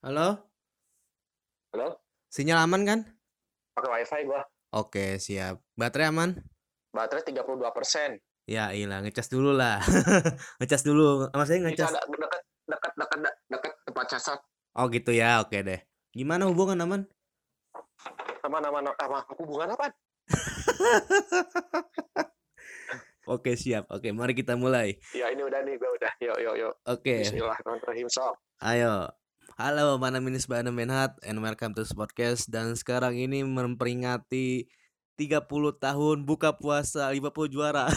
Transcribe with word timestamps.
Halo? 0.00 0.32
Halo? 1.76 2.00
Sinyal 2.32 2.64
aman 2.64 2.88
kan? 2.88 3.04
Pakai 3.76 4.00
WiFi 4.00 4.32
gua. 4.32 4.40
Oke, 4.72 5.20
siap. 5.20 5.60
Baterai 5.76 6.08
aman? 6.08 6.40
Baterai 6.88 7.20
32%. 7.20 8.16
Ya 8.48 8.72
ilah, 8.72 9.04
ngecas 9.04 9.28
dulu 9.28 9.52
lah. 9.52 9.76
ngecas 10.64 10.88
dulu. 10.88 11.28
Maksudnya 11.36 11.68
ngecas. 11.68 11.92
ada 11.92 12.00
dekat 12.08 12.40
dekat 12.64 12.92
dekat 12.96 13.18
dekat 13.52 13.72
tempat 13.84 14.04
cacat. 14.08 14.40
Oh 14.72 14.88
gitu 14.88 15.12
ya, 15.12 15.44
oke 15.44 15.60
deh. 15.60 15.84
Gimana 16.16 16.48
hubungan 16.48 16.80
aman? 16.80 17.04
Sama 18.40 18.64
nama 18.64 18.80
nama 18.80 19.20
hubungan 19.36 19.76
apa? 19.76 19.92
Oke, 23.30 23.54
siap. 23.54 23.86
Oke, 23.94 24.10
mari 24.10 24.34
kita 24.34 24.58
mulai. 24.58 24.98
Ya 25.14 25.30
ini 25.30 25.46
udah 25.46 25.62
nih 25.62 25.78
gua 25.78 25.94
udah. 25.94 26.12
Yuk 26.18 26.38
yuk 26.42 26.54
yuk. 26.56 26.74
Oke, 26.82 27.22
Bismillahirrahmanirrahim. 27.22 28.08
Sok. 28.10 28.34
ayo. 28.64 29.06
Halo, 29.60 30.00
my 30.00 30.08
name 30.08 30.32
is 30.32 30.48
Bana 30.48 30.72
Menhat 30.72 31.20
and 31.20 31.36
welcome 31.44 31.76
to 31.76 31.84
this 31.84 31.92
podcast. 31.92 32.48
Dan 32.48 32.72
sekarang 32.72 33.12
ini 33.20 33.44
memperingati 33.44 34.64
30 35.20 35.44
tahun 35.76 36.24
buka 36.24 36.56
puasa 36.56 37.12
Liverpool 37.12 37.44
juara. 37.52 37.92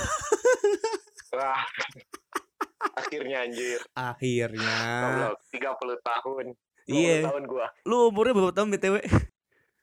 Wah. 1.31 1.64
Akhirnya 3.00 3.47
anjir. 3.47 3.80
Akhirnya. 3.95 4.75
Goblok, 5.08 5.39
30 5.55 6.03
tahun. 6.03 6.45
20 6.83 7.00
Iya. 7.00 7.31
tahun 7.31 7.44
gua. 7.47 7.72
Lu 7.88 8.11
umurnya 8.11 8.36
berapa 8.36 8.52
tahun 8.52 8.67
BTW? 8.75 8.95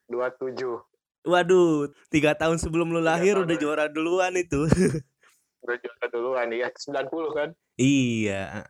27. 0.05 0.85
Waduh, 1.25 1.89
tiga 2.13 2.37
tahun 2.37 2.61
sebelum 2.61 2.93
lu 2.93 3.01
lahir 3.01 3.41
udah 3.41 3.57
juara 3.57 3.89
duluan 3.89 4.37
itu. 4.37 4.69
Udah 5.61 5.77
juara 5.77 6.07
duluan 6.09 6.49
ya. 6.49 6.67
90 6.73 7.37
kan? 7.37 7.49
Iya. 7.77 8.65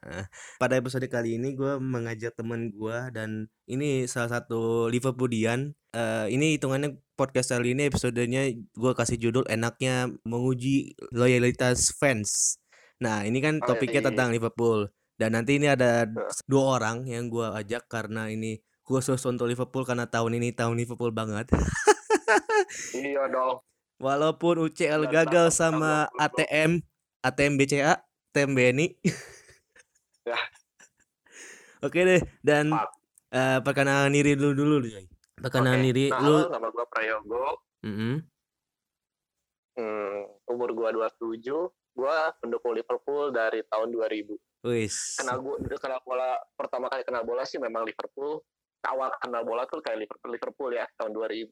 Pada 0.59 0.75
episode 0.75 1.07
kali 1.07 1.39
ini 1.39 1.55
gue 1.55 1.79
mengajak 1.79 2.35
teman 2.35 2.71
gue 2.71 2.97
dan 3.15 3.47
ini 3.67 4.07
salah 4.07 4.39
satu 4.39 4.91
Liverpoolian. 4.91 5.71
Eh, 5.91 6.27
ini 6.31 6.55
hitungannya 6.55 6.99
podcast 7.15 7.51
kali 7.55 7.75
ini 7.75 7.87
episodenya 7.87 8.47
gue 8.53 8.91
kasih 8.95 9.19
judul 9.19 9.43
enaknya 9.47 10.11
menguji 10.27 10.95
loyalitas 11.15 11.95
fans. 11.95 12.59
Nah 12.99 13.23
ini 13.23 13.39
kan 13.39 13.59
Oh, 13.63 13.73
topiknya 13.73 14.03
iya. 14.03 14.07
tentang 14.11 14.31
Liverpool 14.35 14.91
dan 15.21 15.37
nanti 15.37 15.61
ini 15.61 15.69
ada 15.69 16.09
dua 16.49 16.81
orang 16.81 17.05
yang 17.05 17.29
gue 17.29 17.45
ajak 17.45 17.85
karena 17.85 18.31
ini 18.33 18.57
khusus 18.81 19.21
untuk 19.29 19.45
Liverpool 19.45 19.85
karena 19.85 20.09
tahun 20.09 20.41
ini 20.41 20.51
tahun 20.57 20.75
Liverpool 20.75 21.13
banget. 21.13 21.47
Iya 22.95 23.27
dong. 23.27 23.59
Walaupun 24.01 24.65
UCL 24.65 25.05
gagal 25.13 25.53
sama 25.53 26.09
tahun 26.09 26.17
2020. 26.17 26.25
ATM, 26.25 26.71
ATM 27.21 27.53
BCA, 27.53 27.93
ATM 28.33 28.51
BNI. 28.57 28.87
Ya. 30.25 30.37
Oke 31.85 32.01
deh, 32.01 32.21
dan 32.41 32.73
eh 33.29 33.59
perkenalan 33.61 34.09
diri 34.09 34.33
dulu 34.33 34.53
dulu 34.57 34.75
deh. 34.89 35.05
Perkenalan 35.37 35.81
Oke. 35.81 35.87
diri 35.93 36.05
Nah, 36.09 36.21
lu. 36.21 36.35
halo, 36.41 36.49
nama 36.49 36.67
gua 36.73 36.85
Prayogo. 36.89 37.45
Mm-mm. 37.85 38.15
Hmm, 39.77 40.19
umur 40.49 40.69
gua 40.73 40.89
27. 40.93 41.41
Gua 41.93 42.33
pendukung 42.41 42.73
Liverpool 42.73 43.29
dari 43.29 43.61
tahun 43.69 43.93
2000. 43.93 44.37
Wis. 44.61 45.17
kenal 45.17 45.41
gua 45.41 45.57
kenal 45.57 45.97
bola 46.05 46.37
pertama 46.53 46.85
kali 46.85 47.01
kenal 47.01 47.25
bola 47.25 47.41
sih 47.49 47.57
memang 47.57 47.81
Liverpool 47.81 48.45
awal 48.85 49.09
kenal 49.17 49.41
bola 49.41 49.65
tuh 49.65 49.81
kayak 49.81 50.05
Liverpool, 50.05 50.29
Liverpool 50.29 50.69
ya 50.69 50.85
tahun 51.01 51.17
2000 51.17 51.49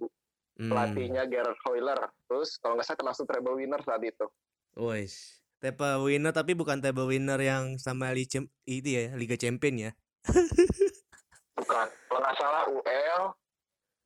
Hmm. 0.59 0.67
pelatihnya 0.67 1.23
Gerard 1.25 1.55
Hoyler 1.63 1.95
terus 2.27 2.59
kalau 2.59 2.75
nggak 2.75 2.83
salah 2.83 2.99
termasuk 2.99 3.23
treble 3.23 3.55
winner 3.55 3.79
saat 3.79 4.03
itu 4.03 4.27
Wis. 4.75 5.39
Table 5.59 6.03
winner 6.03 6.31
tapi 6.31 6.51
bukan 6.51 6.79
table 6.79 7.07
winner 7.07 7.35
yang 7.35 7.75
sama 7.75 8.11
Li 8.11 8.23
itu 8.63 8.87
ya, 8.87 9.11
Liga 9.11 9.35
Champion 9.35 9.75
ya. 9.87 9.91
bukan 11.55 11.87
kalau 12.07 12.19
nggak 12.19 12.35
salah 12.35 12.63
UL 12.67 13.23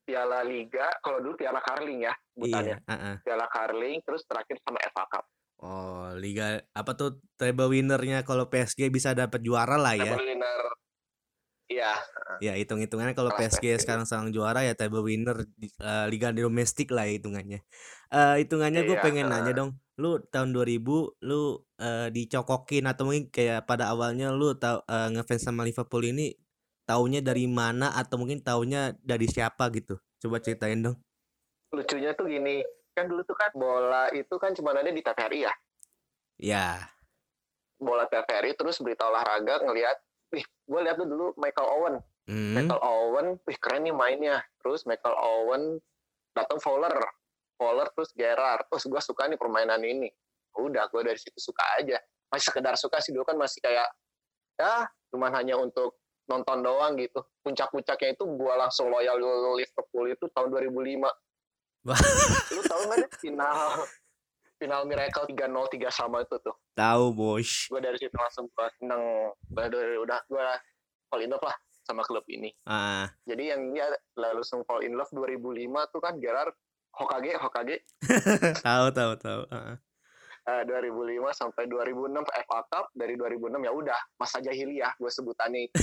Piala 0.03 0.41
Liga 0.43 0.93
kalau 0.99 1.21
dulu 1.21 1.37
Piala 1.37 1.61
Carling 1.61 2.05
ya 2.05 2.13
Iya, 2.13 2.21
sebutannya 2.35 2.77
heeh. 2.85 3.15
Piala 3.23 3.47
Carling 3.47 3.97
terus 4.01 4.21
terakhir 4.25 4.57
sama 4.61 4.77
FA 4.83 5.05
Cup 5.09 5.25
Oh, 5.63 6.11
Liga 6.19 6.59
apa 6.75 6.91
tuh 6.91 7.23
table 7.39 7.71
winnernya 7.71 8.21
kalau 8.21 8.45
PSG 8.45 8.91
bisa 8.91 9.15
dapat 9.15 9.39
juara 9.39 9.79
lah 9.79 9.95
ya. 9.95 10.11
treble 10.11 10.27
winner 10.27 10.61
iya 11.73 11.91
Ya, 12.41 12.59
hitung-hitungannya 12.59 13.15
kalau 13.15 13.31
PSG 13.31 13.77
sekarang 13.79 14.03
sekarang 14.03 14.27
juara 14.35 14.65
ya 14.67 14.73
table 14.75 14.99
winner 15.05 15.47
di- 15.55 15.71
eh, 15.79 16.05
liga 16.11 16.33
domestik 16.35 16.91
lah 16.91 17.07
ya 17.07 17.15
hitungannya. 17.15 17.59
Eh 18.11 18.35
hitungannya 18.43 18.83
gue 18.83 18.97
Iya, 18.97 19.03
pengen 19.05 19.25
nanya 19.31 19.53
heeh. 19.53 19.57
dong, 19.63 19.71
lu 20.01 20.19
tahun 20.33 20.49
2000 20.51 21.13
lu 21.23 21.61
eh, 21.79 22.07
dicokokin 22.11 22.83
atau 22.91 23.07
mungkin 23.07 23.31
kayak 23.31 23.63
pada 23.69 23.87
awalnya 23.93 24.33
lu 24.35 24.51
tahu 24.59 24.81
eh, 24.83 25.07
ngefans 25.15 25.43
sama 25.47 25.61
Liverpool 25.63 26.03
ini 26.03 26.35
taunya 26.89 27.23
dari 27.23 27.47
mana 27.47 27.95
atau 27.95 28.19
mungkin 28.19 28.43
taunya 28.43 28.91
dari 28.99 29.27
siapa 29.29 29.69
gitu? 29.71 29.95
Coba 30.19 30.43
ceritain 30.43 30.83
dong. 30.83 30.97
lucunya 31.73 32.11
tuh 32.17 32.25
gini 32.29 32.61
kan 32.95 33.05
dulu 33.09 33.21
tuh 33.25 33.37
kan 33.41 33.51
bola 33.57 34.03
itu 34.13 34.35
kan 34.37 34.51
cuma 34.57 34.69
ada 34.77 34.91
di 34.93 35.01
TVRI 35.01 35.39
ya 35.49 35.53
Ya, 36.37 36.89
bola 37.81 38.05
TVRI 38.07 38.51
terus 38.55 38.79
berita 38.79 39.03
olahraga 39.09 39.55
ngelihat 39.65 39.97
wih 40.33 40.43
gue 40.43 40.79
lihat 40.81 40.97
tuh 40.97 41.05
dulu 41.05 41.37
Michael 41.37 41.69
Owen 41.69 41.95
hmm, 42.27 42.53
Michael 42.55 42.81
Owen, 42.81 43.27
wih 43.43 43.57
keren 43.59 43.83
nih 43.87 43.95
mainnya. 43.95 44.37
Terus 44.63 44.87
Michael 44.87 45.15
Owen 45.15 45.79
datang 46.33 46.59
Fowler, 46.63 46.93
Fowler 47.59 47.87
terus 47.93 48.11
Gerrard. 48.15 48.67
Terus 48.71 48.83
gue 48.87 49.01
suka 49.03 49.27
nih 49.27 49.39
permainan 49.39 49.81
ini. 49.83 50.09
Udah, 50.55 50.87
gue 50.87 51.01
dari 51.01 51.19
situ 51.19 51.37
suka 51.37 51.63
aja. 51.81 51.97
Masih 52.29 52.49
sekedar 52.49 52.75
suka 52.77 53.01
sih 53.01 53.13
dulu 53.13 53.25
kan 53.27 53.37
masih 53.37 53.61
kayak 53.61 53.89
ya 54.53 54.85
cuman 55.09 55.33
hanya 55.33 55.57
untuk 55.57 55.97
nonton 56.29 56.63
doang 56.63 56.97
gitu. 56.97 57.21
Puncak-puncaknya 57.43 58.15
itu 58.15 58.23
gue 58.25 58.53
langsung 58.55 58.89
loyal 58.89 59.19
Liverpool 59.57 60.05
itu 60.09 60.25
tahun 60.31 60.49
2005. 60.49 61.09
Wah. 61.83 61.99
Lu 62.55 62.61
tahu 62.63 62.81
nggak 62.87 62.97
deh 63.03 63.11
final 63.19 63.83
final 64.63 64.87
Miracle 64.87 65.27
3-0 65.27 65.35
3 65.51 65.91
sama 65.91 66.23
itu 66.23 66.39
tuh. 66.39 66.55
tahu 66.71 67.11
bos. 67.11 67.67
Gue 67.67 67.77
dari 67.77 67.99
situ 67.99 68.15
langsung 68.15 68.47
gue 68.47 68.67
seneng. 68.77 69.03
Dari- 69.43 69.99
udah 69.99 70.19
gue 70.23 70.47
fall 71.05 71.19
in 71.19 71.29
love 71.29 71.43
lah 71.43 71.51
sama 71.83 71.99
klub 72.01 72.23
ini. 72.27 72.47
Ah, 72.63 73.11
Jadi 73.21 73.51
yang 73.51 73.61
dia 73.69 73.85
langsung 74.15 74.63
fall 74.63 74.81
in 74.81 74.95
love 74.95 75.11
2005 75.11 75.51
tuh 75.89 75.99
kan 75.99 76.15
Gerard 76.15 76.55
Hokage 76.93 77.35
Hokage 77.35 77.75
tahu 78.65 78.87
tahu 78.89 79.11
tahu. 79.17 79.41
Heeh. 79.49 79.75
eh, 80.43 80.61
2005 80.63 80.95
sampai 81.33 81.63
2006 81.65 82.19
FA 82.23 82.59
Cup 82.65 82.85
dari 82.91 83.15
2006 83.15 83.59
ya 83.59 83.71
udah 83.71 83.99
masa 84.15 84.39
jahiliyah 84.39 84.91
gue 84.93 85.07
sebutannya 85.07 85.59
itu. 85.67 85.79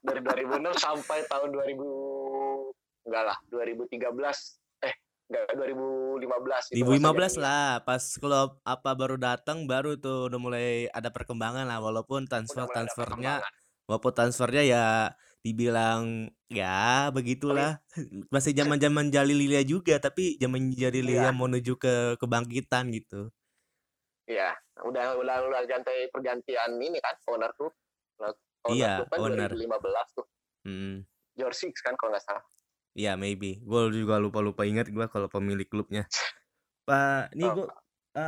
dari 0.00 0.20
2006 0.20 0.58
sampai 0.78 1.18
tahun 1.26 1.48
2000 1.50 1.78
enggak 3.06 3.24
lah 3.24 3.38
2013 3.48 4.02
eh 4.02 4.36
enggak 5.28 5.44
2015 5.52 6.72
itu 6.72 6.84
masa 6.84 6.96
2015 6.96 7.04
jahiliyah. 7.04 7.32
lah, 7.44 7.70
pas 7.84 8.04
klub 8.16 8.50
apa 8.64 8.90
baru 8.96 9.16
datang 9.20 9.68
baru 9.68 10.00
tuh 10.00 10.32
udah 10.32 10.40
mulai 10.40 10.68
ada 10.88 11.12
perkembangan 11.12 11.68
lah 11.68 11.78
walaupun 11.78 12.24
transfer 12.24 12.64
transfernya 12.64 13.44
walaupun 13.84 14.12
transfernya 14.12 14.64
ya 14.64 14.84
dibilang 15.38 16.32
ya 16.48 17.12
begitulah 17.12 17.78
masih 18.34 18.52
zaman-zaman 18.60 19.12
Jalilia 19.12 19.60
juga 19.62 20.00
tapi 20.00 20.40
zaman 20.40 20.72
Jalilia 20.72 21.28
Iya. 21.28 21.36
menuju 21.36 21.76
ke 21.76 22.16
kebangkitan 22.16 22.88
gitu. 22.92 23.28
Iya, 24.28 24.52
udah 24.84 25.16
udah 25.24 25.36
udah 25.48 25.60
ganti 25.64 26.04
pergantian 26.12 26.76
ini 26.76 27.00
kan 27.00 27.16
owner 27.32 27.48
tuh. 27.56 27.72
Nah, 28.20 28.32
owner 28.68 28.76
Iya, 28.76 28.92
tuh 29.00 29.06
kan 29.08 29.18
owner. 29.24 29.50
2015 29.56 30.08
tuh. 30.12 30.26
Hmm. 30.68 30.96
George 31.32 31.56
Six 31.56 31.80
kan 31.80 31.96
kalau 31.96 32.12
nggak 32.12 32.24
salah. 32.28 32.44
Ya 32.98 33.14
maybe. 33.14 33.62
Gue 33.62 33.94
juga 33.94 34.18
lupa-lupa 34.18 34.66
ingat 34.66 34.90
gue 34.90 35.06
kalau 35.06 35.30
pemilik 35.30 35.64
klubnya. 35.70 36.10
Pak, 36.82 37.30
ini 37.38 37.46
Oh. 37.46 37.54
gue 37.62 37.66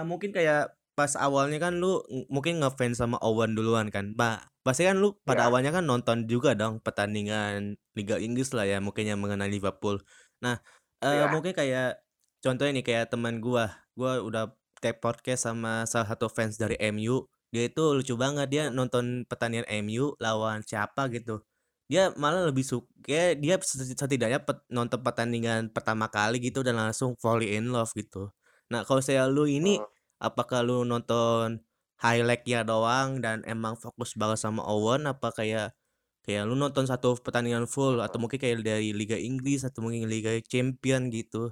mungkin 0.06 0.30
kayak 0.30 0.70
pas 0.94 1.16
awalnya 1.18 1.58
kan 1.58 1.80
lu 1.82 1.98
ng- 2.06 2.28
mungkin 2.30 2.62
ngefans 2.62 3.02
sama 3.02 3.18
Owen 3.24 3.58
duluan 3.58 3.90
kan. 3.90 4.14
Pak, 4.14 4.46
pasti 4.62 4.86
kan 4.86 5.00
lu 5.02 5.18
pada 5.26 5.42
Iya. 5.42 5.48
awalnya 5.50 5.70
kan 5.74 5.84
nonton 5.88 6.30
juga 6.30 6.54
dong 6.54 6.78
pertandingan 6.78 7.74
Liga 7.98 8.20
Inggris 8.22 8.54
lah 8.54 8.62
ya 8.68 8.78
mungkin 8.78 9.10
yang 9.10 9.18
mengenai 9.18 9.50
Liverpool. 9.50 9.98
Nah, 10.44 10.62
eh 11.02 11.24
Iya. 11.24 11.32
mungkin 11.34 11.50
kayak 11.50 11.98
contohnya 12.44 12.78
nih 12.78 12.86
kayak 12.86 13.04
teman 13.10 13.42
gua, 13.42 13.74
gua 13.98 14.22
udah 14.22 14.54
take 14.78 15.02
podcast 15.02 15.50
sama 15.50 15.82
salah 15.90 16.14
satu 16.14 16.30
fans 16.30 16.54
dari 16.60 16.78
MU. 16.78 17.26
Dia 17.50 17.66
itu 17.66 17.82
lucu 17.96 18.14
banget 18.14 18.46
dia 18.46 18.64
nonton 18.70 19.26
pertandingan 19.26 19.66
MU 19.82 20.14
lawan 20.22 20.62
siapa 20.62 21.10
gitu. 21.10 21.42
Dia 21.90 22.14
malah 22.14 22.46
lebih 22.46 22.62
suka 22.62 23.34
dia 23.34 23.54
seti- 23.66 23.98
setidaknya 23.98 24.40
pet- 24.46 24.62
nonton 24.70 25.00
pertandingan 25.02 25.74
pertama 25.74 26.06
kali 26.06 26.38
gitu 26.38 26.62
dan 26.62 26.78
langsung 26.78 27.18
fall 27.18 27.42
in 27.42 27.74
love 27.74 27.90
gitu. 27.98 28.30
Nah, 28.70 28.86
kalau 28.86 29.02
saya 29.02 29.26
lu 29.26 29.50
ini 29.50 29.82
Hmm. 29.82 29.90
apakah 30.22 30.62
lu 30.62 30.86
nonton 30.86 31.58
highlight-nya 31.98 32.62
doang 32.62 33.18
dan 33.18 33.42
emang 33.44 33.74
fokus 33.76 34.14
banget 34.14 34.38
sama 34.40 34.62
Owen 34.64 35.04
apa 35.10 35.34
kayak 35.34 35.74
kayak 36.22 36.46
lu 36.46 36.54
nonton 36.54 36.86
satu 36.86 37.18
pertandingan 37.18 37.66
full 37.66 37.98
atau 37.98 38.22
mungkin 38.22 38.38
kayak 38.38 38.62
dari 38.62 38.94
Liga 38.94 39.18
Inggris 39.18 39.66
atau 39.66 39.82
mungkin 39.84 40.06
Liga 40.06 40.32
Champion 40.46 41.10
gitu. 41.10 41.50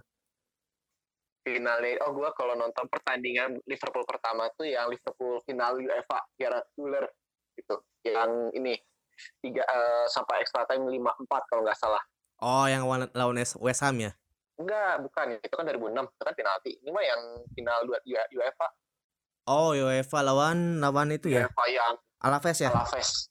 finalnya 1.48 1.96
oh 2.04 2.12
gue 2.12 2.28
kalau 2.36 2.52
nonton 2.52 2.84
pertandingan 2.92 3.56
Liverpool 3.64 4.04
pertama 4.04 4.52
tuh 4.52 4.68
yang 4.68 4.84
Liverpool 4.92 5.40
final 5.48 5.80
UEFA 5.80 6.20
Gerard 6.36 6.68
Müller 6.76 7.08
gitu 7.56 7.80
yang 8.04 8.52
ini 8.52 8.76
tiga 9.38 9.62
eh, 9.62 10.04
sampai 10.08 10.42
extra 10.42 10.64
time 10.66 10.88
lima 10.88 11.12
empat 11.14 11.42
kalau 11.48 11.62
nggak 11.62 11.78
salah. 11.78 12.02
Oh, 12.38 12.70
yang 12.70 12.86
lawan 12.86 13.10
lawan 13.12 13.34
West 13.58 13.82
Ham 13.82 13.98
ya? 13.98 14.14
Enggak, 14.58 15.02
bukan. 15.02 15.26
Itu 15.38 15.54
kan 15.54 15.66
2006. 15.66 16.06
Itu 16.06 16.22
kan 16.26 16.34
penalti. 16.34 16.70
Ini 16.82 16.90
mah 16.90 17.04
yang 17.06 17.22
final 17.54 17.80
UEFA. 17.86 18.68
Oh, 19.46 19.74
UEFA 19.74 20.18
lawan 20.22 20.78
lawan 20.78 21.14
itu 21.14 21.30
ya. 21.30 21.46
UEFA 21.46 21.64
yang 21.70 21.94
Alaves 22.22 22.58
ya? 22.58 22.70
Alaves. 22.70 23.30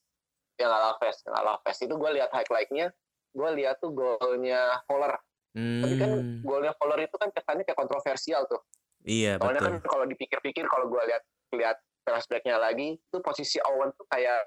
Yang 0.55 0.71
Alaves. 0.71 1.17
Yang 1.23 1.35
Alaves. 1.35 1.77
Itu 1.83 1.93
gue 1.99 2.09
lihat 2.15 2.31
highlight-nya. 2.31 2.87
Gue 3.35 3.49
lihat 3.59 3.79
tuh 3.79 3.91
golnya 3.91 4.79
Fowler. 4.87 5.13
Tapi 5.57 5.93
kan 5.97 6.11
Hmm. 6.15 6.39
golnya 6.45 6.71
Fowler 6.77 7.01
itu 7.03 7.15
kan 7.17 7.29
kesannya 7.33 7.63
kayak 7.65 7.79
kontroversial 7.79 8.45
tuh. 8.45 8.61
Iya, 9.07 9.39
Soalnya 9.39 9.61
kan 9.63 9.73
betul. 9.79 9.89
kalau 9.89 10.05
dipikir-pikir 10.05 10.63
kalau 10.67 10.85
gue 10.91 11.01
lihat 11.07 11.23
lihat 11.55 11.77
flashbacknya 12.03 12.59
lagi, 12.59 12.95
itu 12.95 13.17
posisi 13.19 13.57
Owen 13.63 13.91
tuh 13.95 14.03
kayak 14.07 14.43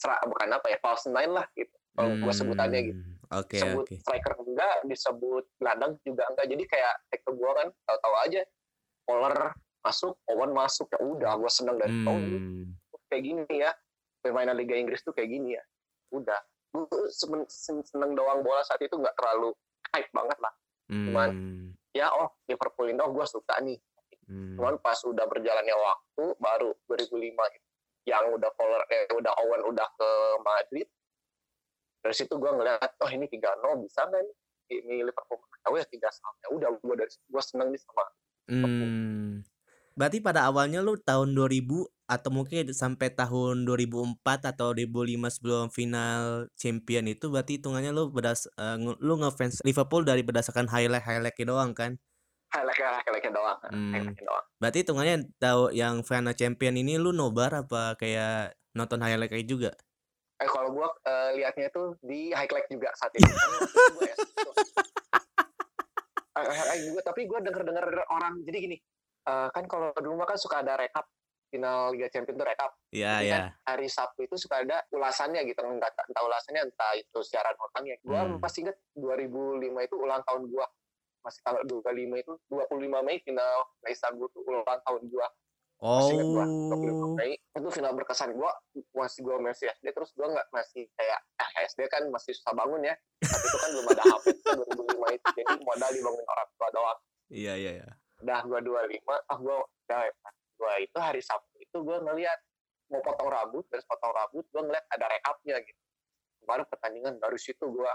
serak 0.00 0.20
bukan 0.24 0.48
apa 0.50 0.66
ya 0.66 0.78
false 0.80 1.06
nine 1.06 1.28
lah 1.30 1.44
gitu. 1.52 1.68
Kalau 1.92 2.16
gue 2.16 2.32
sebutannya 2.32 2.80
gitu. 2.86 2.96
Hmm, 2.98 3.16
Oke, 3.30 3.56
Sebut 3.56 3.84
oke. 3.84 3.94
striker 3.96 4.34
enggak, 4.40 4.74
disebut 4.84 5.44
gelandang 5.54 5.94
juga 6.00 6.24
enggak. 6.26 6.46
Jadi 6.48 6.64
kayak 6.64 6.94
take 7.06 7.22
ke 7.22 7.30
gue 7.30 7.50
kan 7.52 7.68
tahu-tahu 7.84 8.14
aja 8.20 8.40
Fowler 9.04 9.36
masuk, 9.80 10.12
Owen 10.26 10.50
masuk 10.50 10.86
ya 10.88 10.98
udah 10.98 11.32
gue 11.36 11.50
seneng 11.50 11.76
dari 11.76 11.92
Hmm. 11.92 12.74
kayak 13.06 13.22
gini 13.22 13.42
ya 13.50 13.70
permainan 14.18 14.54
Liga 14.54 14.74
Inggris 14.74 15.00
tuh 15.00 15.10
kayak 15.10 15.28
gini 15.28 15.54
ya 15.54 15.62
udah 16.10 16.38
gue 16.70 16.86
seneng 17.48 18.12
doang 18.12 18.40
bola 18.40 18.62
saat 18.62 18.78
itu 18.78 18.92
nggak 18.92 19.14
terlalu 19.14 19.50
hype 19.90 20.10
banget 20.10 20.38
lah 20.38 20.52
Cuman- 20.86 21.32
Hmm. 21.32 21.66
ya 21.90 22.06
oh 22.12 22.30
Liverpool 22.44 22.86
ini 22.86 22.98
oh 22.98 23.10
gue 23.10 23.24
suka 23.24 23.58
nih 23.60 23.78
Hmm. 24.22 24.54
cuman 24.54 24.78
pas 24.78 24.94
udah 25.00 25.24
berjalannya 25.24 25.74
waktu 25.74 26.24
baru 26.36 26.70
2005 26.86 27.42
gitu. 27.50 27.66
Yang 28.10 28.34
udah 28.34 28.50
Fowler 28.58 28.82
eh 28.90 29.06
udah 29.14 29.32
Owen 29.46 29.62
udah 29.70 29.88
ke 29.94 30.10
Madrid. 30.42 30.88
Dari 32.00 32.14
situ 32.16 32.34
gue 32.34 32.50
ngeliat 32.50 32.90
oh 32.98 33.10
ini 33.12 33.30
3-0 33.30 33.86
bisa 33.86 34.02
nggak 34.10 34.22
nih? 34.26 34.36
Ini 34.70 35.06
Liverpool 35.06 35.38
tahu 35.60 35.76
ya 35.76 35.86
tiga 35.86 36.08
sama 36.10 36.34
ya 36.40 36.48
udah 36.56 36.68
gue 36.80 36.94
dari 36.96 37.10
situ 37.10 37.24
gue 37.28 37.42
seneng 37.44 37.68
nih 37.70 37.80
sama 37.80 38.04
Hmm. 38.50 39.46
Berarti 39.94 40.18
pada 40.18 40.50
awalnya 40.50 40.82
lu 40.82 40.98
tahun 40.98 41.36
2000 41.38 41.86
atau 42.10 42.30
mungkin 42.34 42.74
sampai 42.74 43.14
tahun 43.14 43.62
2004 43.62 44.50
atau 44.50 44.74
2005 44.74 45.30
sebelum 45.30 45.64
final 45.70 46.50
champion 46.58 47.06
itu 47.06 47.30
berarti 47.30 47.62
hitungannya 47.62 47.94
lu 47.94 48.10
bedas 48.10 48.50
eh, 48.58 48.76
nge- 48.80 48.98
lu 48.98 49.22
ngefans 49.22 49.62
Liverpool 49.62 50.02
dari 50.02 50.26
berdasarkan 50.26 50.66
highlight-highlightnya 50.66 51.46
doang 51.46 51.70
kan? 51.78 51.94
Highlight 52.50 52.78
highlightnya 53.06 53.32
doang 53.32 53.58
Hmm. 53.70 54.14
doang 54.14 54.44
Berarti 54.58 54.78
hitungannya 54.82 55.16
tahu 55.38 55.70
yang 55.72 56.02
final 56.02 56.34
champion 56.34 56.74
ini 56.76 56.98
lu 56.98 57.14
nobar 57.14 57.54
apa 57.54 57.94
kayak 57.96 58.54
nonton 58.74 59.00
highlight 59.00 59.30
kayak 59.30 59.46
juga? 59.46 59.70
Eh 60.36 60.48
kalau 60.48 60.72
gua 60.72 60.88
eh, 61.04 61.36
liatnya 61.36 61.68
tuh 61.68 61.96
di 62.00 62.32
highlight 62.32 62.68
juga 62.68 62.88
saat 62.96 63.12
itu. 63.12 63.24
Kan 63.28 63.50
itu 63.60 63.92
gua 63.92 64.04
ya. 64.04 64.16
Eh, 66.30 66.46
highlight 66.46 66.82
juga, 66.86 67.00
tapi 67.02 67.20
gua 67.26 67.38
denger-denger 67.42 67.86
orang 68.08 68.40
jadi 68.44 68.58
gini. 68.60 68.78
eh, 69.20 69.48
kan 69.52 69.68
kalau 69.68 69.92
dulu 70.00 70.16
mah 70.16 70.24
kan 70.24 70.40
suka 70.40 70.64
ada 70.64 70.80
rekap 70.80 71.04
final 71.52 71.92
Liga 71.92 72.08
Champions 72.08 72.40
tuh 72.40 72.46
rekap. 72.48 72.70
Iya, 72.88 73.20
Jadi 73.20 73.26
ya. 73.28 73.34
kan 73.36 73.42
hari 73.68 73.88
Sabtu 73.90 74.24
itu 74.24 74.36
suka 74.40 74.64
ada 74.64 74.80
ulasannya 74.88 75.44
gitu, 75.44 75.60
entah, 75.60 75.92
entah 75.92 76.22
ulasannya 76.24 76.62
entah 76.72 76.92
itu 76.96 77.18
siaran 77.20 77.52
orangnya. 77.58 78.00
Gua 78.00 78.24
Hmm. 78.24 78.40
masih 78.40 78.64
inget 78.64 78.80
2005 78.96 79.84
itu 79.84 79.94
ulang 79.98 80.24
tahun 80.24 80.48
gua. 80.48 80.64
Masih 81.20 81.40
tanggal 81.44 81.62
25 81.68 82.16
itu 82.16 82.32
25 82.48 83.06
Mei 83.06 83.18
final 83.20 83.68
Istanbul 83.84 84.28
tuh 84.32 84.40
ulang 84.44 84.64
tahun. 84.64 85.02
Masih 85.80 86.12
inget 86.12 86.28
gua 86.28 86.44
25 86.44 86.92
Oh. 87.00 87.16
Mei 87.16 87.40
itu 87.40 87.68
final 87.72 87.92
berkesan 87.96 88.36
gua 88.36 88.52
masih 88.92 89.20
gua 89.24 89.40
masih 89.40 89.72
SD 89.80 89.96
terus 89.96 90.12
gua 90.12 90.28
nggak 90.28 90.46
masih 90.52 90.84
kayak 90.92 91.20
ah 91.40 91.50
SD 91.64 91.88
kan 91.88 92.04
masih 92.12 92.36
susah 92.36 92.52
bangun 92.52 92.84
ya 92.84 92.92
tapi 93.16 93.44
itu 93.48 93.56
kan 93.56 93.68
belum 93.72 93.86
ada 93.96 94.04
HP 94.04 94.24
itu 94.28 94.42
kan 94.44 94.56
2005 94.60 95.16
itu 95.16 95.26
jadi 95.40 95.54
modal 95.64 95.90
dibangun 95.96 96.26
orang 96.28 96.48
tua 96.52 96.68
doang 96.68 96.98
Iya, 97.30 97.54
iya, 97.56 97.70
iya. 97.80 97.88
udah 98.20 98.40
gua 98.44 98.58
25 98.60 99.08
ah 99.08 99.38
gua 99.40 99.56
udah 99.64 100.00
gua 100.60 100.72
itu 100.84 100.98
hari 101.00 101.20
Sabtu 101.24 101.56
itu 101.56 101.76
gua 101.80 101.96
ngeliat 102.04 102.38
mau 102.92 103.00
potong 103.00 103.32
rambut 103.32 103.64
terus 103.72 103.88
potong 103.88 104.12
rambut 104.12 104.44
gua 104.52 104.62
ngeliat 104.68 104.84
ada 104.92 105.06
rekapnya 105.08 105.64
gitu 105.64 105.80
kemarin 106.44 106.68
pertandingan 106.68 107.14
baru 107.16 107.40
situ 107.40 107.64
gua 107.72 107.88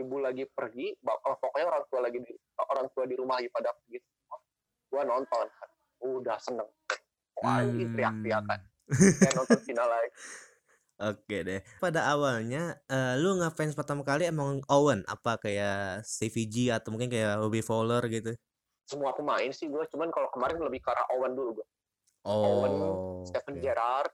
ibu 0.00 0.16
lagi 0.18 0.44
pergi 0.50 0.94
bapak 1.00 1.38
pokoknya 1.38 1.66
orang 1.70 1.84
tua 1.86 2.00
lagi 2.02 2.18
di, 2.22 2.32
orang 2.58 2.86
tua 2.90 3.04
di 3.06 3.14
rumah 3.14 3.38
lagi 3.38 3.50
pada 3.50 3.70
pergi 3.72 3.98
semua. 4.02 4.36
gua 4.90 5.02
nonton 5.06 5.46
udah 6.04 6.38
seneng 6.38 6.68
wah 7.40 7.60
ini 7.62 7.84
teriak-teriakan 7.94 8.60
kayak 9.22 9.34
nonton 9.36 9.60
final 9.62 9.88
lagi 9.90 10.10
Oke 10.94 11.42
deh. 11.42 11.58
Pada 11.82 12.06
awalnya 12.06 12.78
eh, 12.86 13.18
lu 13.18 13.34
ngefans 13.42 13.74
pertama 13.74 14.06
kali 14.06 14.30
emang 14.30 14.62
Owen 14.70 15.02
apa 15.10 15.42
kayak 15.42 16.06
Stevie 16.06 16.46
G 16.46 16.70
atau 16.70 16.94
mungkin 16.94 17.10
kayak 17.10 17.42
Robbie 17.42 17.66
Fowler 17.66 17.98
gitu? 18.06 18.30
semua 18.84 19.16
pemain 19.16 19.48
sih 19.48 19.66
gue 19.68 19.80
cuman 19.88 20.12
kalau 20.12 20.28
kemarin 20.28 20.60
lebih 20.60 20.84
ke 20.84 20.88
arah 20.92 21.08
Owen 21.16 21.32
dulu 21.32 21.60
gue 21.60 21.66
Owen 22.28 22.72
Oh. 22.72 23.20
Stephen 23.28 23.60
oke. 23.60 23.64
Gerrard 23.64 24.12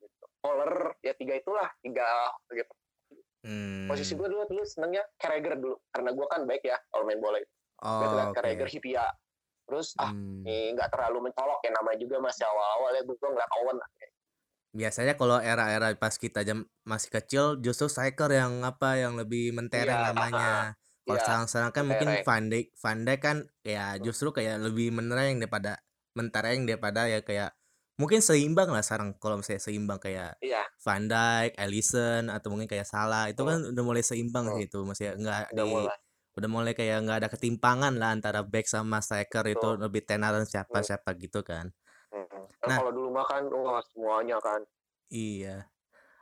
gitu. 0.00 0.24
Fowler 0.40 0.96
ya 1.04 1.12
tiga 1.12 1.36
itulah 1.36 1.68
tiga 1.84 2.08
gitu. 2.48 2.72
Hmm. 3.46 3.86
posisi 3.86 4.12
gue 4.12 4.26
dulu 4.26 4.42
dulu 4.44 4.66
senengnya 4.66 5.06
Carragher 5.14 5.54
dulu 5.54 5.78
karena 5.88 6.10
gue 6.10 6.26
kan 6.26 6.40
baik 6.42 6.66
ya 6.66 6.74
kalau 6.90 7.06
main 7.06 7.22
bola 7.22 7.38
itu 7.38 7.46
gue 7.46 7.54
Oh, 7.78 8.02
ngeliat 8.02 8.28
oke. 8.28 8.36
Carragher 8.36 8.66
Hipia 8.66 9.06
terus 9.64 9.94
ah 9.96 10.10
Hmm. 10.10 10.42
ini 10.42 10.74
nggak 10.74 10.90
terlalu 10.90 11.30
mencolok 11.30 11.62
ya 11.62 11.70
namanya 11.70 11.98
juga 11.98 12.16
masih 12.18 12.42
awal-awal 12.42 12.90
ya 12.92 13.02
gue 13.02 13.14
ngeliat 13.16 13.52
Owen 13.56 13.78
Biasanya 14.70 15.14
kalau 15.16 15.40
era-era 15.40 15.88
pas 15.96 16.12
kita 16.12 16.44
jam 16.44 16.66
masih 16.82 17.08
kecil 17.08 17.44
justru 17.58 17.88
striker 17.88 18.28
yang 18.28 18.60
apa 18.60 19.00
yang 19.00 19.16
lebih 19.16 19.56
mentereng 19.56 19.88
Iya, 19.88 20.12
namanya. 20.12 20.50
Kalau 21.00 21.16
Iya, 21.16 21.22
sekarang-sekarang 21.22 21.72
kan 21.72 21.84
mungkin. 21.86 22.08
Van 22.20 22.44
Dijk, 22.46 22.66
Van 22.76 22.98
Dijk 23.00 23.20
kan 23.22 23.36
ya 23.62 23.96
justru 23.96 24.34
kayak 24.34 24.60
lebih 24.60 24.92
menereng 24.92 25.38
daripada 25.38 25.80
mentereng 26.12 26.68
daripada 26.68 27.08
ya 27.08 27.22
kayak 27.22 27.56
mungkin 27.96 28.20
seimbang 28.20 28.68
lah 28.68 28.84
sekarang 28.84 29.16
kalau 29.16 29.40
misalnya 29.40 29.62
seimbang 29.62 29.96
kayak 29.96 30.36
iya 30.38 30.68
Van 30.84 31.08
Dijk, 31.08 31.56
Alisson 31.56 32.28
atau 32.28 32.52
mungkin 32.52 32.68
kayak 32.68 32.84
Salah 32.84 33.26
itu 33.26 33.40
kan 33.40 33.72
udah 33.72 33.82
mulai 33.82 34.04
seimbang 34.04 34.46
Hmm. 34.46 34.60
gitu 34.60 34.84
maksudnya 34.84 35.16
enggak 35.16 35.48
udah 35.50 35.64
di 35.64 35.72
mulai 35.72 35.96
udah 36.36 36.48
mulai 36.52 36.72
kayak 36.76 36.96
nggak 37.02 37.18
ada 37.24 37.28
ketimpangan 37.32 37.96
lah 37.96 38.12
antara 38.12 38.44
back 38.44 38.68
sama 38.68 39.00
striker 39.00 39.40
itu 39.46 39.56
Betul. 39.56 39.80
lebih 39.80 40.04
tenaran 40.04 40.44
siapa 40.44 40.78
Hmm. 40.78 40.86
siapa 40.86 41.16
gitu 41.16 41.40
kan 41.40 41.72
Hmm. 42.12 42.28
Nah. 42.68 42.78
kalau 42.78 42.92
dulu 42.92 43.08
mah 43.10 43.24
kan 43.24 43.48
wah 43.48 43.80
semuanya 43.82 44.36
kan 44.38 44.60
iya 45.08 45.64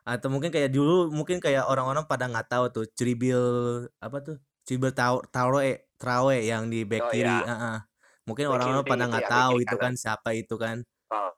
atau 0.04 0.30
mungkin 0.30 0.54
kayak 0.54 0.70
dulu 0.70 1.10
mungkin 1.10 1.42
kayak 1.42 1.66
orang-orang 1.66 2.06
pada 2.06 2.30
nggak 2.30 2.46
tahu 2.46 2.64
tuh 2.70 2.86
Tribil 2.86 3.42
apa 3.98 4.16
tuh 4.22 4.36
Tribil 4.62 4.94
Tau- 4.94 5.24
Traore 5.26 5.90
Traore 5.98 6.38
yang 6.40 6.70
di 6.70 6.86
back 6.86 7.08
Oh, 7.08 7.10
kiri 7.10 7.26
iya. 7.26 7.42
heeh. 7.50 7.76
mungkin 8.24 8.44
Back 8.46 8.54
orang-orang 8.54 8.84
pada 8.86 9.04
itu 9.04 9.10
nggak 9.10 9.26
tahu 9.28 9.54
itu 9.58 9.76
kan 9.76 9.92
siapa 9.96 10.30
itu 10.32 10.54
kan 10.54 10.76
oh. 11.10 11.30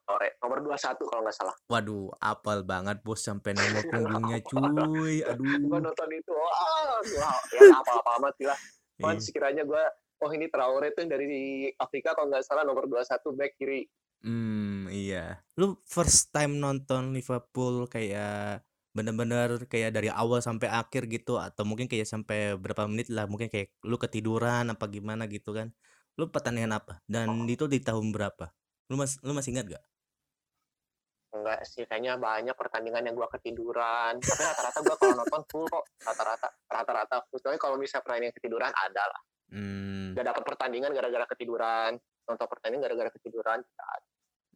Nomor 0.46 0.62
21 0.62 1.10
kalau 1.10 1.22
nggak 1.26 1.36
salah 1.36 1.56
waduh 1.66 2.14
apal 2.22 2.62
banget 2.62 3.02
bos 3.02 3.18
sampai 3.18 3.52
nomor 3.52 3.82
punggungnya 3.90 4.38
cuy 4.46 5.18
gue 5.18 5.26
aduh 5.26 5.78
nonton 5.82 6.08
itu 6.14 6.30
gua 6.30 7.30
ya 7.50 7.74
apa-apa 7.82 8.10
amat 8.22 8.34
sih 8.38 8.46
lah 8.46 8.58
Cuman 8.96 9.20
Iya. 9.20 9.24
sekiranya 9.28 9.62
gue 9.68 9.82
oh 10.24 10.30
ini 10.32 10.48
Traore 10.48 10.88
tuh 10.96 11.04
dari 11.04 11.68
Afrika 11.76 12.16
kalau 12.16 12.32
nggak 12.32 12.46
salah 12.48 12.64
nomor 12.64 12.88
21 12.88 13.36
back 13.36 13.52
kiri 13.60 13.84
Hmm, 14.24 14.88
iya. 14.90 15.44
Lu 15.60 15.78
first 15.86 16.32
time 16.34 16.58
nonton 16.58 17.12
Liverpool 17.14 17.86
kayak 17.86 18.64
bener-bener 18.96 19.68
kayak 19.68 19.92
dari 19.92 20.08
awal 20.08 20.40
sampai 20.40 20.72
akhir 20.72 21.06
gitu 21.12 21.36
atau 21.36 21.68
mungkin 21.68 21.84
kayak 21.86 22.08
sampai 22.08 22.56
berapa 22.56 22.88
menit 22.88 23.12
lah 23.12 23.28
mungkin 23.28 23.52
kayak 23.52 23.76
lu 23.84 24.00
ketiduran 24.00 24.72
apa 24.72 24.84
gimana 24.88 25.28
gitu 25.28 25.52
kan. 25.52 25.70
Lu 26.16 26.32
pertandingan 26.32 26.74
apa? 26.80 26.98
Dan 27.04 27.44
itu 27.46 27.68
di 27.68 27.78
tahun 27.78 28.10
berapa? 28.10 28.50
Lu 28.88 28.96
mas 28.96 29.20
lu 29.20 29.30
masih 29.36 29.52
ingat 29.54 29.78
gak? 29.78 29.84
Enggak 31.46 31.62
sih 31.62 31.86
kayaknya 31.86 32.18
banyak 32.18 32.58
pertandingan 32.58 33.06
yang 33.06 33.14
gue 33.14 33.28
ketiduran 33.38 34.18
tapi 34.18 34.42
rata-rata 34.42 34.78
gue 34.82 34.96
kalau 34.98 35.14
nonton 35.14 35.42
full 35.46 35.64
kok 35.70 35.84
rata-rata 36.02 36.48
rata-rata 36.66 37.16
full 37.30 37.38
tapi 37.38 37.54
kalau 37.54 37.78
misalnya 37.78 38.02
pertandingan 38.02 38.34
ketiduran 38.34 38.72
ada 38.74 39.04
lah 39.06 39.22
Hmm. 39.46 40.10
gak 40.18 40.26
dapat 40.26 40.42
pertandingan 40.42 40.90
gara-gara 40.90 41.22
ketiduran 41.30 41.94
nonton 42.26 42.46
pertandingan 42.50 42.82
gara-gara 42.90 43.10
ketiduran 43.14 43.62
tidak 43.62 43.86
ada. 43.94 44.08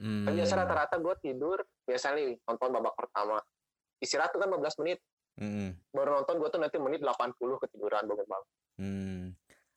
hmm. 0.03 0.25
kan 0.27 0.33
biasa 0.35 0.53
rata-rata 0.59 0.95
gue 0.99 1.15
tidur 1.23 1.59
biasanya 1.87 2.15
nih 2.19 2.35
nonton 2.43 2.69
babak 2.75 2.95
pertama 2.99 3.39
istirahat 4.03 4.35
tuh 4.35 4.43
kan 4.43 4.51
15 4.51 4.83
menit 4.83 4.99
Hmm. 5.39 5.79
baru 5.95 6.21
nonton 6.21 6.43
gue 6.43 6.49
tuh 6.51 6.59
nanti 6.59 6.77
menit 6.83 6.99
80 7.07 7.39
ketiduran 7.63 8.03
bangun 8.03 8.27
bangun 8.27 8.51
Hmm. 8.81 9.23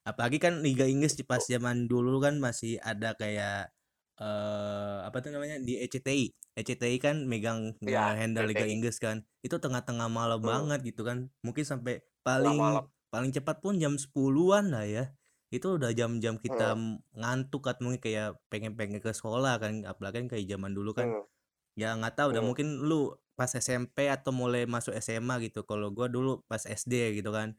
Apalagi 0.04 0.36
kan 0.36 0.60
Liga 0.60 0.84
Inggris 0.84 1.16
di 1.16 1.24
pas 1.24 1.40
zaman 1.40 1.88
dulu 1.88 2.20
kan 2.20 2.36
masih 2.36 2.76
ada 2.84 3.16
kayak 3.16 3.72
eh 4.14 4.98
apa 5.02 5.18
tuh 5.20 5.34
namanya 5.34 5.58
di 5.58 5.78
E 5.82 5.90
ECTI. 5.90 6.26
ECTI 6.54 6.98
kan 7.02 7.26
megang 7.26 7.74
Iya, 7.82 8.14
handle 8.14 8.46
Liga 8.46 8.62
ECTI. 8.62 8.74
Inggris 8.78 8.98
kan. 9.02 9.26
Itu 9.42 9.58
tengah-tengah 9.58 10.06
malam 10.06 10.40
Hmm. 10.42 10.50
banget 10.50 10.94
gitu 10.94 11.02
kan. 11.02 11.34
Mungkin 11.42 11.66
sampai 11.66 12.06
paling 12.22 12.58
malam. 12.58 12.86
paling 13.10 13.30
cepat 13.30 13.62
pun 13.62 13.78
jam 13.78 13.94
10-an 13.98 14.74
lah 14.74 14.86
ya. 14.86 15.06
Itu 15.54 15.78
udah 15.78 15.94
jam-jam 15.94 16.38
kita 16.38 16.74
m- 16.74 16.98
ngantuk 17.14 17.66
atau 17.70 17.86
mungkin 17.86 18.02
kayak 18.02 18.38
pengen-pengen 18.50 18.98
ke 19.02 19.14
sekolah 19.14 19.58
kan. 19.58 19.86
Apalagi 19.86 20.26
kan 20.26 20.28
kayak 20.30 20.46
zaman 20.50 20.74
dulu 20.74 20.94
kan 20.94 21.10
Hmm. 21.10 21.26
Ya 21.74 21.98
nggak 21.98 22.14
tahu 22.14 22.38
Hmm. 22.38 22.46
mungkin 22.46 22.86
lu 22.86 23.18
pas 23.34 23.50
SMP 23.50 24.06
atau 24.06 24.30
mulai 24.30 24.70
masuk 24.70 24.94
SMA 24.94 25.42
gitu. 25.42 25.66
Kalau 25.66 25.90
gua 25.90 26.06
dulu 26.06 26.46
pas 26.46 26.62
SD 26.62 27.18
gitu 27.18 27.34
kan. 27.34 27.58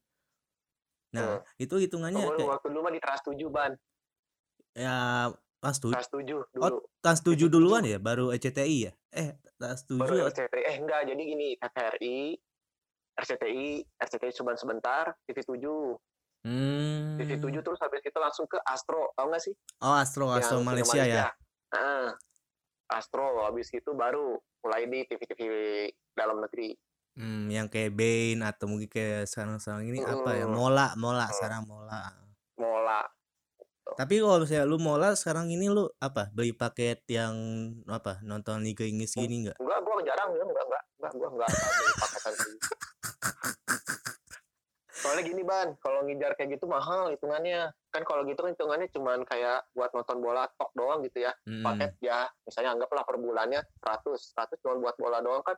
Nah, 1.14 1.38
Hmm. 1.38 1.42
itu 1.58 1.75
hitungannya 1.78 2.23
Oh, 2.23 2.34
kayak 2.34 2.50
waktu 2.58 2.66
dulu 2.70 2.80
mah 2.82 2.92
di 2.94 3.00
Trans 3.02 3.23
7 3.23 3.50
ban. 3.50 3.75
ya 4.75 5.30
kelas 5.64 5.80
tujuh 5.80 5.97
Trans 5.97 6.11
7 6.12 6.21
Oh, 6.61 6.68
dulu. 6.68 6.76
kelas 7.00 7.21
tujuh 7.25 7.49
TV7. 7.49 7.54
duluan 7.56 7.83
ya 7.83 7.97
baru 7.97 8.28
ECTI 8.30 8.76
ya? 8.85 8.92
Eh, 9.11 9.33
kelas 9.56 9.88
Baru 9.88 10.21
tujuh 10.21 10.28
RCTI. 10.28 10.62
Eh 10.62 10.76
enggak, 10.76 11.00
jadi 11.09 11.23
gini, 11.25 11.49
TVRI, 11.56 12.18
RCTI, 13.14 13.68
RCTI 13.97 14.30
sebentar 14.30 14.59
sebentar, 14.59 15.04
TV7. 15.25 15.64
Hmm. 16.44 17.16
TV7 17.16 17.40
terus 17.56 17.80
habis 17.80 18.04
itu 18.04 18.18
langsung 18.21 18.44
ke 18.44 18.61
Astro, 18.61 19.09
tau 19.14 19.33
gak 19.33 19.40
sih? 19.40 19.56
Oh, 19.80 19.97
Astro 19.97 20.28
Astro 20.28 20.61
Yang 20.61 20.66
Malaysia, 20.68 20.92
Malaysia 20.92 21.04
ya. 21.09 21.26
Heeh. 21.73 22.06
Astro, 22.87 23.40
habis 23.42 23.73
itu 23.73 23.90
baru 23.90 24.37
mulai 24.61 24.85
di 24.85 25.09
TV-TV 25.09 25.52
dalam 26.12 26.44
negeri. 26.44 26.76
Hmm, 27.14 27.49
yang 27.49 27.64
kayak 27.66 27.94
Bain 27.94 28.42
atau 28.42 28.68
mungkin 28.68 28.90
kayak 28.90 29.25
sekarang-sekarang 29.25 29.88
ini 29.88 30.04
apa 30.04 30.30
ya? 30.35 30.44
Hmm. 30.44 30.52
Mola, 30.52 30.92
Mola 30.94 31.25
Hmm. 31.25 31.33
sekarang 31.33 31.62
Mola. 31.64 32.12
Mola. 32.54 33.00
Tapi 33.94 34.18
kalau 34.18 34.42
misalnya 34.42 34.66
lu 34.66 34.78
Mola 34.82 35.14
sekarang 35.14 35.46
ini 35.54 35.70
lu 35.70 35.86
apa? 36.02 36.26
Beli 36.34 36.50
paket 36.50 37.06
yang 37.06 37.34
apa? 37.86 38.18
Nonton 38.26 38.66
Liga 38.66 38.82
Inggris 38.82 39.14
gini 39.14 39.46
enggak? 39.46 39.56
Enggak, 39.62 39.78
gua 39.86 40.02
jarang 40.02 40.30
ya, 40.34 40.42
enggak, 40.42 40.64
enggak, 40.66 40.84
enggak, 40.98 41.12
gua 41.14 41.28
enggak 41.30 41.48
beli 41.54 41.94
paketan. 42.02 42.34
Soalnya 44.94 45.22
gini 45.28 45.42
ban, 45.44 45.68
kalau 45.78 46.00
ngejar 46.08 46.32
kayak 46.34 46.58
gitu 46.58 46.64
mahal 46.66 47.12
hitungannya. 47.12 47.70
Kan 47.94 48.02
kalau 48.02 48.26
gitu 48.26 48.40
kan 48.42 48.50
hitungannya 48.56 48.88
cuman 48.90 49.22
kayak 49.22 49.62
buat 49.76 49.94
nonton 49.94 50.18
bola 50.18 50.48
tok 50.58 50.74
doang 50.74 51.04
gitu 51.06 51.22
ya. 51.22 51.32
Hmm. 51.46 51.62
Paket 51.62 51.92
ya, 52.02 52.26
misalnya 52.42 52.74
anggaplah 52.74 53.04
per 53.06 53.16
bulannya 53.20 53.60
100, 53.84 54.10
100 54.34 54.58
cuma 54.64 54.74
buat 54.82 54.96
bola 54.98 55.22
doang 55.22 55.44
kan. 55.46 55.54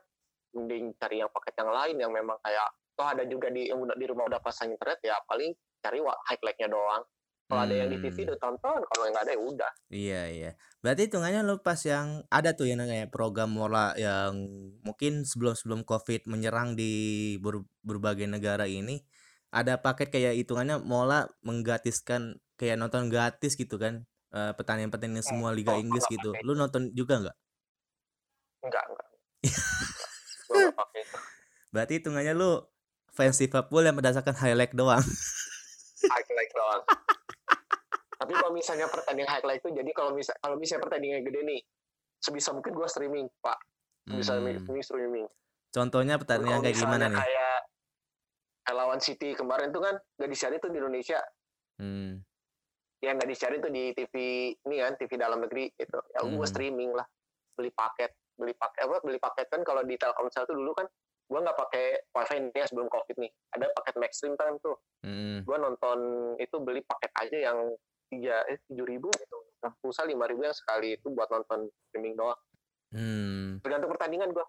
Mending 0.53 0.93
cari 1.01 1.25
yang 1.25 1.31
paket 1.33 1.57
yang 1.57 1.71
lain 1.73 1.95
yang 1.97 2.11
memang 2.13 2.37
kayak 2.45 2.69
toh 2.97 3.05
ada 3.05 3.23
juga 3.29 3.53
di 3.53 3.69
di 3.69 4.05
rumah 4.09 4.25
udah 4.25 4.41
pasang 4.41 4.73
internet 4.73 4.97
ya 5.05 5.17
paling 5.25 5.53
cari 5.81 6.01
highlight-nya 6.01 6.69
doang. 6.69 7.01
Kalau 7.47 7.63
ada 7.63 7.75
yang 7.79 7.87
di 7.87 7.97
TV 8.03 8.11
Hmm. 8.11 8.27
udah 8.27 8.39
tonton, 8.43 8.79
kalau 8.83 9.01
yang 9.07 9.13
nggak 9.15 9.23
ada 9.23 9.31
ya 9.31 9.39
udah. 9.39 9.71
Iya, 9.87 10.21
iya. 10.27 10.51
Berarti 10.83 11.01
hitungannya 11.07 11.41
lu 11.47 11.55
pas 11.63 11.79
yang 11.79 12.27
ada 12.27 12.51
tuh 12.51 12.67
yang 12.67 12.83
kayak 12.83 13.07
program 13.07 13.55
Mola 13.55 13.95
yang 13.95 14.35
mungkin 14.83 15.23
sebelum-sebelum 15.23 15.87
Covid 15.87 16.27
menyerang 16.27 16.75
di 16.75 16.91
ber- 17.39 17.63
berbagai 17.87 18.27
negara 18.27 18.67
ini, 18.67 18.99
ada 19.47 19.79
paket 19.79 20.11
kayak 20.11 20.35
hitungannya 20.35 20.83
Mola 20.83 21.31
menggratiskan 21.39 22.35
kayak 22.59 22.75
nonton 22.75 23.07
gratis 23.07 23.55
gitu 23.55 23.79
kan. 23.79 24.03
eh, 24.27 24.51
pertandingan-pertandingan 24.59 25.23
semua 25.23 25.55
Liga 25.55 25.71
Inggris 25.79 26.03
enggak 26.03 26.19
gitu. 26.19 26.29
pakai. 26.35 26.43
Lu 26.43 26.51
nonton 26.51 26.91
juga 26.91 27.15
nggak? 27.15 27.37
Enggak, 28.59 28.83
enggak. 28.91 29.07
Gua 30.51 30.55
nggak 30.67 30.75
pakai 30.75 30.99
itu. 30.99 31.17
Berarti 31.71 31.93
hitungannya 31.95 32.33
lu 32.35 32.59
fans 33.15 33.39
Liverpool 33.39 33.87
yang 33.87 33.95
berdasarkan 33.95 34.35
highlight 34.35 34.75
doang. 34.75 34.99
highlight 36.11 36.51
doang. 36.51 36.83
Tapi 38.27 38.43
kalau 38.43 38.51
misalnya 38.51 38.91
pertandingan 38.91 39.31
highlight 39.39 39.63
itu 39.63 39.71
jadi 39.71 39.91
kalau 39.95 40.11
misal 40.11 40.35
kalau 40.43 40.59
misalnya 40.59 40.83
pertandingan 40.83 41.23
gede 41.23 41.47
nih, 41.47 41.61
sebisa 42.19 42.51
mungkin 42.51 42.75
gua 42.75 42.91
streaming, 42.91 43.31
Pak. 43.39 43.55
Bisa 44.11 44.35
Hmm. 44.35 44.43
streaming 44.43 44.83
streaming. 44.83 45.27
Contohnya 45.71 46.19
pertandingan 46.19 46.59
kayak 46.59 46.75
gimana 46.75 47.07
nih? 47.07 47.23
kayak 47.23 47.59
lawan 48.75 48.99
City 48.99 49.31
kemarin 49.31 49.71
tuh 49.71 49.79
kan 49.79 49.95
gak 50.19 50.27
disiarin 50.27 50.59
tuh 50.59 50.67
di 50.67 50.75
Indonesia. 50.75 51.23
Hmm. 51.79 52.19
Ya 52.99 53.15
nggak 53.15 53.31
disiarin 53.31 53.63
tuh 53.63 53.71
di 53.71 53.95
TV 53.95 54.13
ini 54.59 54.75
kan, 54.83 54.99
TV 54.99 55.15
dalam 55.15 55.39
negeri 55.39 55.71
gitu. 55.79 55.95
Ya 56.11 56.19
Hmm. 56.19 56.43
streaming 56.43 56.91
lah. 56.91 57.07
Beli 57.55 57.71
paket, 57.71 58.11
beli 58.35 58.51
paket 58.51 58.83
apa? 58.83 58.99
Beli 59.07 59.23
paket 59.23 59.47
kan 59.47 59.63
kalau 59.63 59.87
di 59.87 59.95
Telkomsel 59.95 60.43
tuh 60.43 60.59
dulu 60.59 60.75
kan 60.75 60.83
gua 61.31 61.47
nggak 61.47 61.55
pakai 61.63 62.11
wifi 62.11 62.35
nih 62.43 62.59
ya 62.59 62.65
sebelum 62.67 62.91
covid 62.91 63.15
nih. 63.15 63.31
Ada 63.55 63.71
paket 63.71 63.95
Maxstream 63.95 64.35
kan 64.35 64.59
tuh. 64.59 64.75
Hmm. 65.07 65.45
gue 65.45 65.57
nonton 65.61 65.99
itu 66.41 66.57
beli 66.57 66.81
paket 66.83 67.13
aja 67.15 67.37
yang 67.53 67.71
tiga 68.07 68.43
eh 68.47 68.57
tujuh 68.71 68.85
ribu 68.87 69.09
gitu 69.13 69.37
nah, 69.59 69.71
pulsa 69.81 70.03
lima 70.07 70.25
ribu 70.27 70.45
yang 70.45 70.55
sekali 70.55 70.95
itu 70.95 71.07
buat 71.11 71.27
nonton 71.29 71.67
streaming 71.89 72.15
doang 72.15 72.39
Hmm. 72.87 73.59
tergantung 73.59 73.91
pertandingan 73.91 74.31
gue 74.31 74.45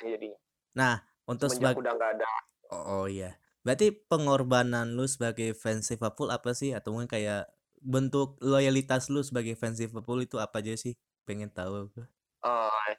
jadinya 0.00 0.40
Nah, 0.74 1.04
untuk 1.28 1.52
sebagai 1.52 1.84
udah 1.84 1.92
nggak 1.94 2.12
ada 2.16 2.26
Oh, 2.72 3.04
oh 3.04 3.06
iya. 3.06 3.36
Berarti 3.62 3.92
pengorbanan 3.92 4.96
lu 4.96 5.04
sebagai 5.04 5.52
fans 5.52 5.86
Liverpool 5.92 6.32
apa 6.32 6.56
sih? 6.56 6.72
Atau 6.72 6.96
mungkin 6.96 7.06
kayak 7.12 7.52
bentuk 7.84 8.40
loyalitas 8.40 9.12
lu 9.12 9.20
sebagai 9.20 9.54
fans 9.54 9.78
Liverpool 9.78 10.24
itu 10.24 10.40
apa 10.40 10.64
aja 10.64 10.74
sih? 10.74 10.96
Pengen 11.28 11.52
tahu 11.52 11.92
gua. 11.92 12.08
eh, 12.44 12.94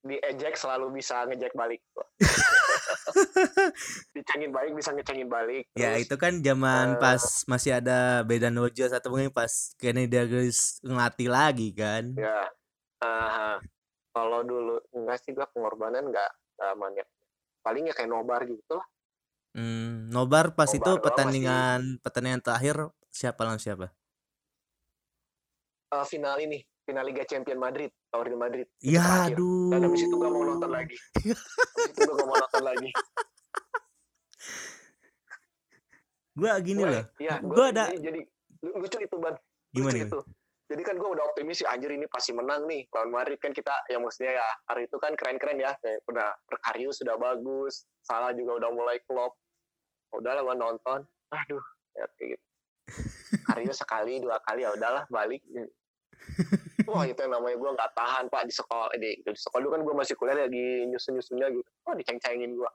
di 0.00 0.16
ejek 0.16 0.56
selalu 0.56 0.96
bisa 0.96 1.28
ngejek 1.28 1.52
balik 1.52 1.80
gua. 1.92 2.06
dicengin 4.16 4.50
balik 4.50 4.72
bisa 4.72 4.90
ngecengin 4.96 5.28
balik 5.28 5.64
Ya 5.76 5.92
terus 5.94 6.08
itu 6.08 6.16
kan 6.16 6.40
zaman 6.40 6.96
eh, 6.96 7.00
pas 7.00 7.22
masih 7.46 7.76
ada 7.78 8.24
Beda 8.24 8.48
Nojos 8.48 8.92
atau 8.92 9.12
mungkin 9.12 9.30
pas 9.32 9.72
Kenny 9.76 10.08
Dalglish 10.08 10.80
ngelatih 10.84 11.28
lagi 11.28 11.68
kan? 11.76 12.16
ya 12.16 12.48
ah, 13.04 13.56
kalau 14.12 14.40
dulu 14.42 14.80
enggak 14.96 15.20
sih 15.22 15.32
gue 15.36 15.46
pengorbanan 15.52 16.08
nggak 16.08 16.30
nggak 16.58 16.74
banyak 16.76 17.06
paling 17.60 17.84
ya 17.88 17.94
kayak 17.94 18.10
nobar 18.10 18.42
gitu 18.44 18.76
lah 18.76 18.86
Hmm, 19.50 20.06
Nobar 20.14 20.54
pas 20.54 20.70
itu 20.70 20.78
nobar 20.78 20.94
doang 21.02 21.02
masih 21.02 21.02
pertandingan 21.10 21.80
pertandingan 22.06 22.38
terakhir 22.38 22.76
siapa 23.10 23.42
lawan 23.42 23.58
siapa? 23.58 23.90
eh, 25.90 26.06
final 26.06 26.38
ini 26.38 26.58
final 26.90 27.06
Liga 27.06 27.22
Champion 27.22 27.56
Madrid 27.56 27.90
lawan 28.10 28.26
Real 28.26 28.40
Madrid 28.40 28.66
Ya 28.82 29.30
terakhir. 29.30 29.38
Dan 29.70 29.80
habis 29.86 30.02
itu 30.02 30.10
gak 30.12 30.26
mau 30.28 30.42
aduh. 30.42 30.50
nonton 30.50 30.70
lagi. 30.70 30.96
Habis 30.98 31.86
itu 31.88 32.00
gue 32.02 32.12
gak 32.12 32.26
mau 32.26 32.36
nonton 32.36 32.62
lagi. 32.62 32.90
Gua 36.30 36.52
gini 36.58 36.80
gue 36.80 36.90
loh. 36.90 37.04
ya 37.18 37.34
gue 37.38 37.52
Gua 37.52 37.66
ada 37.68 37.90
jadi, 37.90 38.00
jadi 38.00 38.20
lu- 38.62 38.76
lucu 38.80 38.98
itu 38.98 39.16
ban. 39.18 39.34
Gimana 39.70 39.92
lucu 39.92 40.06
itu? 40.06 40.20
jadi 40.70 40.82
kan 40.86 40.94
gue 40.94 41.08
udah 41.10 41.24
optimis 41.26 41.58
sih 41.58 41.66
anjir 41.66 41.90
ini 41.90 42.06
pasti 42.06 42.30
menang 42.30 42.62
nih 42.66 42.86
lawan 42.90 43.10
Madrid. 43.10 43.38
Kan 43.38 43.50
kita 43.50 43.74
yang 43.86 44.02
maksudnya 44.02 44.38
ya 44.38 44.46
hari 44.66 44.86
itu 44.86 44.96
kan 44.96 45.12
keren-keren 45.14 45.58
ya. 45.58 45.74
Kayak 45.82 45.98
udah 46.06 46.28
Karius 46.62 47.02
sudah 47.02 47.14
bagus 47.14 47.86
Salah 48.00 48.30
juga 48.32 48.62
udah 48.62 48.70
mulai 48.70 48.98
klop. 49.04 49.34
Udah 50.14 50.32
lah 50.32 50.42
gue 50.42 50.56
nonton. 50.56 51.00
Aduh 51.30 51.62
ya 51.94 52.06
kayak 52.16 52.38
gitu. 52.38 52.44
Karius 53.46 53.78
sekali 53.78 54.18
dua 54.18 54.38
kali 54.42 54.62
ya 54.62 54.70
udahlah 54.70 55.04
balik 55.06 55.42
Wah 56.90 57.04
itu 57.06 57.20
yang 57.22 57.32
namanya 57.32 57.56
gue 57.56 57.70
nggak 57.76 57.92
tahan 57.94 58.24
pak 58.32 58.42
di 58.48 58.54
sekolah 58.54 58.88
di, 58.98 59.10
di 59.20 59.30
sekolah 59.38 59.60
dulu 59.62 59.72
kan 59.76 59.82
gue 59.86 59.94
masih 59.94 60.14
kuliah 60.18 60.36
lagi 60.36 60.88
nyusun 60.90 61.18
nyusunnya 61.18 61.46
gitu. 61.54 61.70
Oh 61.86 61.94
diceng-cengin 61.94 62.52
gue. 62.56 62.70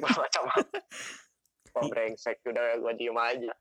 Macam 0.04 0.44
Wah 1.74 1.84
brengsek 1.90 2.38
udah 2.46 2.78
gue 2.78 2.92
diem 2.94 3.18
aja. 3.18 3.52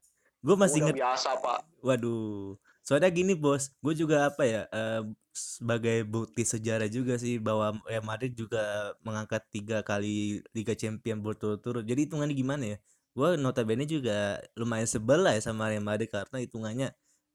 Gue 0.43 0.55
masih 0.59 0.83
inget 0.83 0.99
biasa 0.99 1.39
pak. 1.39 1.63
Waduh, 1.79 2.59
soalnya 2.83 3.07
gini 3.09 3.31
bos, 3.31 3.71
gue 3.79 3.95
juga 3.95 4.27
apa 4.27 4.43
ya, 4.43 4.67
eh, 4.67 5.01
sebagai 5.31 6.03
bukti 6.03 6.43
sejarah 6.43 6.91
juga 6.91 7.15
sih 7.15 7.39
bahwa 7.39 7.79
Real 7.87 8.03
Madrid 8.03 8.35
juga 8.35 8.93
mengangkat 9.01 9.41
tiga 9.49 9.81
kali 9.81 10.43
Liga 10.51 10.75
Champion 10.75 11.23
berturut-turut. 11.23 11.87
Jadi 11.87 12.05
hitungannya 12.05 12.35
gimana 12.35 12.63
ya? 12.75 12.77
Gue 13.15 13.39
notabene 13.39 13.87
juga 13.87 14.43
lumayan 14.59 14.85
sebel 14.85 15.23
lah 15.23 15.33
ya 15.33 15.41
sama 15.41 15.71
Real 15.71 15.85
Madrid 15.85 16.11
karena 16.11 16.37
hitungannya, 16.43 16.87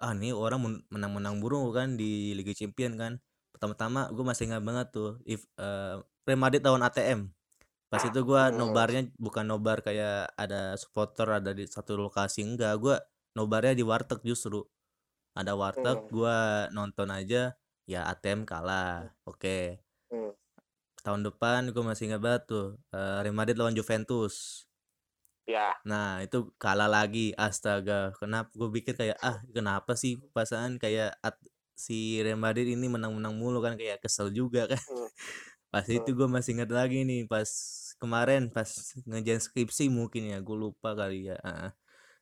ah 0.02 0.12
nih 0.14 0.32
orang 0.34 0.60
men- 0.64 0.84
menang-menang 0.94 1.36
burung 1.42 1.70
kan 1.74 1.94
di 2.00 2.32
Liga 2.38 2.52
Champion 2.56 2.94
kan. 2.98 3.12
Pertama-tama 3.54 4.10
gue 4.14 4.24
masih 4.26 4.50
ingat 4.50 4.62
banget 4.62 4.86
tuh, 4.94 5.10
if 5.26 5.42
eh, 5.58 5.98
Real 6.26 6.40
Madrid 6.40 6.62
lawan 6.64 6.82
ATM. 6.86 7.20
Pas 7.90 8.02
itu 8.04 8.20
gue 8.22 8.42
Hmm. 8.52 8.56
nobarnya 8.60 9.08
bukan 9.18 9.44
nobar 9.48 9.80
kayak 9.82 10.30
ada 10.36 10.76
supporter 10.76 11.28
ada 11.40 11.50
di 11.56 11.64
satu 11.66 11.96
lokasi 11.98 12.44
enggak, 12.46 12.74
gue 12.80 12.96
nobarnya 13.38 13.74
di 13.78 13.84
warteg 13.86 14.20
justru 14.26 14.64
ada 15.36 15.52
warteg 15.56 16.04
Hmm. 16.04 16.10
gua 16.12 16.36
nonton 16.74 17.08
aja 17.14 17.54
ya 17.88 18.00
ATM 18.10 18.44
kalah 18.44 19.08
oke 19.24 19.80
Hmm. 20.10 20.32
tahun 21.02 21.22
depan 21.24 21.70
gue 21.72 21.82
masih 21.84 22.12
ingat 22.12 22.20
banget 22.22 22.42
tuh 22.50 22.66
Real 22.92 23.32
Madrid 23.36 23.56
lawan 23.56 23.72
Juventus 23.76 24.66
Ya. 25.48 25.72
nah 25.80 26.20
itu 26.20 26.52
kalah 26.60 26.84
lagi 26.86 27.32
astaga 27.32 28.12
kenapa 28.20 28.52
gue 28.52 28.68
pikir 28.68 28.92
kayak 28.92 29.16
ah 29.18 29.40
kenapa 29.48 29.96
sih 29.96 30.20
perasaan 30.30 30.76
kayak 30.76 31.16
at- 31.24 31.40
si 31.72 32.20
Real 32.20 32.36
Madrid 32.36 32.68
ini 32.68 32.84
menang-menang 32.84 33.32
mulu 33.32 33.64
kan 33.64 33.72
kayak 33.74 34.04
kesel 34.04 34.28
juga 34.28 34.68
kan 34.68 34.76
Hmm. 34.76 35.08
pas 35.72 35.84
Hmm. 35.84 35.96
itu 35.96 36.10
gue 36.12 36.28
masih 36.28 36.52
ingat 36.52 36.68
lagi 36.68 37.00
nih 37.00 37.24
pas 37.24 37.48
kemarin 37.96 38.48
pas 38.48 38.68
ngejalan 39.04 39.40
skripsi 39.40 39.88
mungkin 39.88 40.28
ya 40.28 40.38
gue 40.38 40.56
lupa 40.58 40.92
kali 40.92 41.28
ya. 41.28 41.40
Eh, 41.40 41.70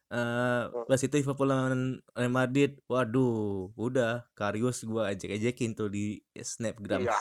Hmm. 0.06 0.87
pas 0.87 0.95
itu 0.97 1.11
Liverpool 1.12 1.50
lawan 1.50 1.99
Real 2.14 2.30
Madrid 2.30 2.78
waduh 2.87 3.75
udah 3.75 4.23
Karius 4.33 4.87
gua 4.87 5.11
ejek-ejekin 5.11 5.75
tuh 5.75 5.90
di 5.90 6.23
snapgram 6.33 7.02
Iya. 7.02 7.18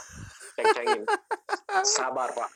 Ceng-cengin. 0.53 1.01
Sabar 1.97 2.29
pak. 2.29 2.49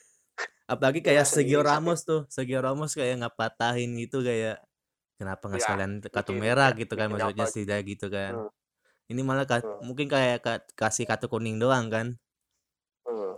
Apalagi 0.69 1.01
kayak 1.01 1.25
Sergio. 1.25 1.65
Ramos 1.65 2.05
tuh 2.05 2.29
Sergio 2.29 2.61
Ramos 2.61 2.93
kayak 2.93 3.25
ngapatahin 3.25 3.97
gitu 3.97 4.21
kayak 4.21 4.61
kenapa 5.17 5.49
nggak 5.49 5.57
Iya, 5.57 5.65
sekalian 5.65 5.91
kartu 6.05 6.31
bikin- 6.31 6.39
merah 6.39 6.69
ya, 6.71 6.77
gitu 6.77 6.93
kan 6.93 7.07
maksudnya 7.09 7.45
sih 7.49 7.63
kayak 7.65 7.83
gitu 7.89 8.07
kan 8.07 8.33
Hmm. 8.45 8.49
ini 9.09 9.21
malah 9.25 9.43
ka- 9.43 9.65
Hmm. 9.65 9.81
mungkin 9.83 10.05
kayak 10.07 10.37
ka- 10.39 10.65
kasih 10.77 11.03
kartu 11.03 11.25
kuning 11.27 11.57
doang 11.57 11.89
kan 11.89 12.07
Hmm. 13.03 13.33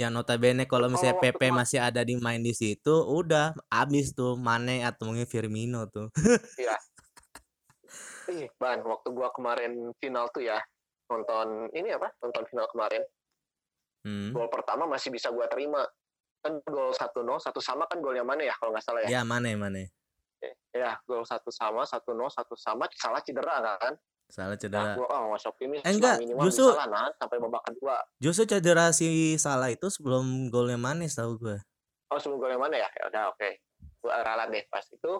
Yang 0.00 0.12
notabene 0.16 0.64
kalau 0.64 0.88
misalnya 0.88 1.20
PP 1.20 1.52
masih 1.52 1.76
ada 1.78 2.00
di 2.00 2.16
main 2.16 2.40
di 2.40 2.56
situ, 2.56 2.90
udah 3.04 3.52
abis 3.68 4.16
tuh 4.16 4.40
Mane 4.40 4.80
atau 4.82 5.04
mungkin 5.04 5.28
Firmino 5.28 5.84
tuh. 5.86 6.08
Ih, 8.32 8.48
Ban, 8.56 8.80
waktu 8.80 9.08
gua 9.12 9.28
kemarin 9.36 9.92
final 10.00 10.32
tuh 10.32 10.40
ya, 10.40 10.56
nonton 11.12 11.68
ini 11.76 11.92
apa? 11.92 12.08
Nonton 12.24 12.48
final 12.48 12.64
kemarin. 12.72 13.04
Hmm. 14.02 14.34
Gol 14.34 14.50
pertama 14.50 14.84
masih 14.86 15.14
bisa 15.14 15.30
gua 15.30 15.46
terima. 15.46 15.82
Kan 16.42 16.58
gol 16.66 16.90
1-0, 16.90 17.38
satu 17.38 17.62
sama 17.62 17.86
kan 17.86 18.02
golnya 18.02 18.26
mana 18.26 18.42
ya 18.42 18.54
kalau 18.58 18.74
nggak 18.74 18.82
salah 18.82 19.00
ya? 19.06 19.18
Ya 19.18 19.22
Mane 19.22 19.54
Mane. 19.54 19.94
Ya, 20.74 20.98
gol 21.06 21.22
satu 21.22 21.54
sama, 21.54 21.86
1-0, 21.86 22.02
satu 22.32 22.58
sama, 22.58 22.90
salah 22.98 23.22
cedera 23.22 23.78
kan? 23.78 23.94
Salah 24.26 24.56
Nah, 24.56 24.58
cedera. 24.58 24.92
gua 24.96 25.06
oh, 25.06 25.36
masih 25.36 25.52
optimis. 25.52 25.84
Eh, 25.84 25.92
enggak, 25.92 26.18
justru- 26.48 26.72
bisa 26.72 26.80
lah 26.82 26.88
nahan 26.88 27.12
sampai 27.20 27.36
babak 27.38 27.62
kedua. 27.68 27.96
Justru 28.18 28.44
cedera 28.48 28.88
si 28.90 29.36
Salah 29.36 29.68
itu 29.68 29.86
sebelum 29.92 30.48
golnya 30.48 30.80
Mane 30.80 31.06
tahu 31.06 31.36
gue. 31.36 31.56
Oh, 32.08 32.18
sebelum 32.18 32.40
golnya 32.40 32.58
mana 32.58 32.74
ya? 32.80 32.88
Ya 32.88 33.04
udah, 33.12 33.24
oke. 33.36 33.50
Gua 34.02 34.18
ralat 34.24 34.48
deh 34.50 34.64
pas 34.72 34.82
itu. 34.82 35.12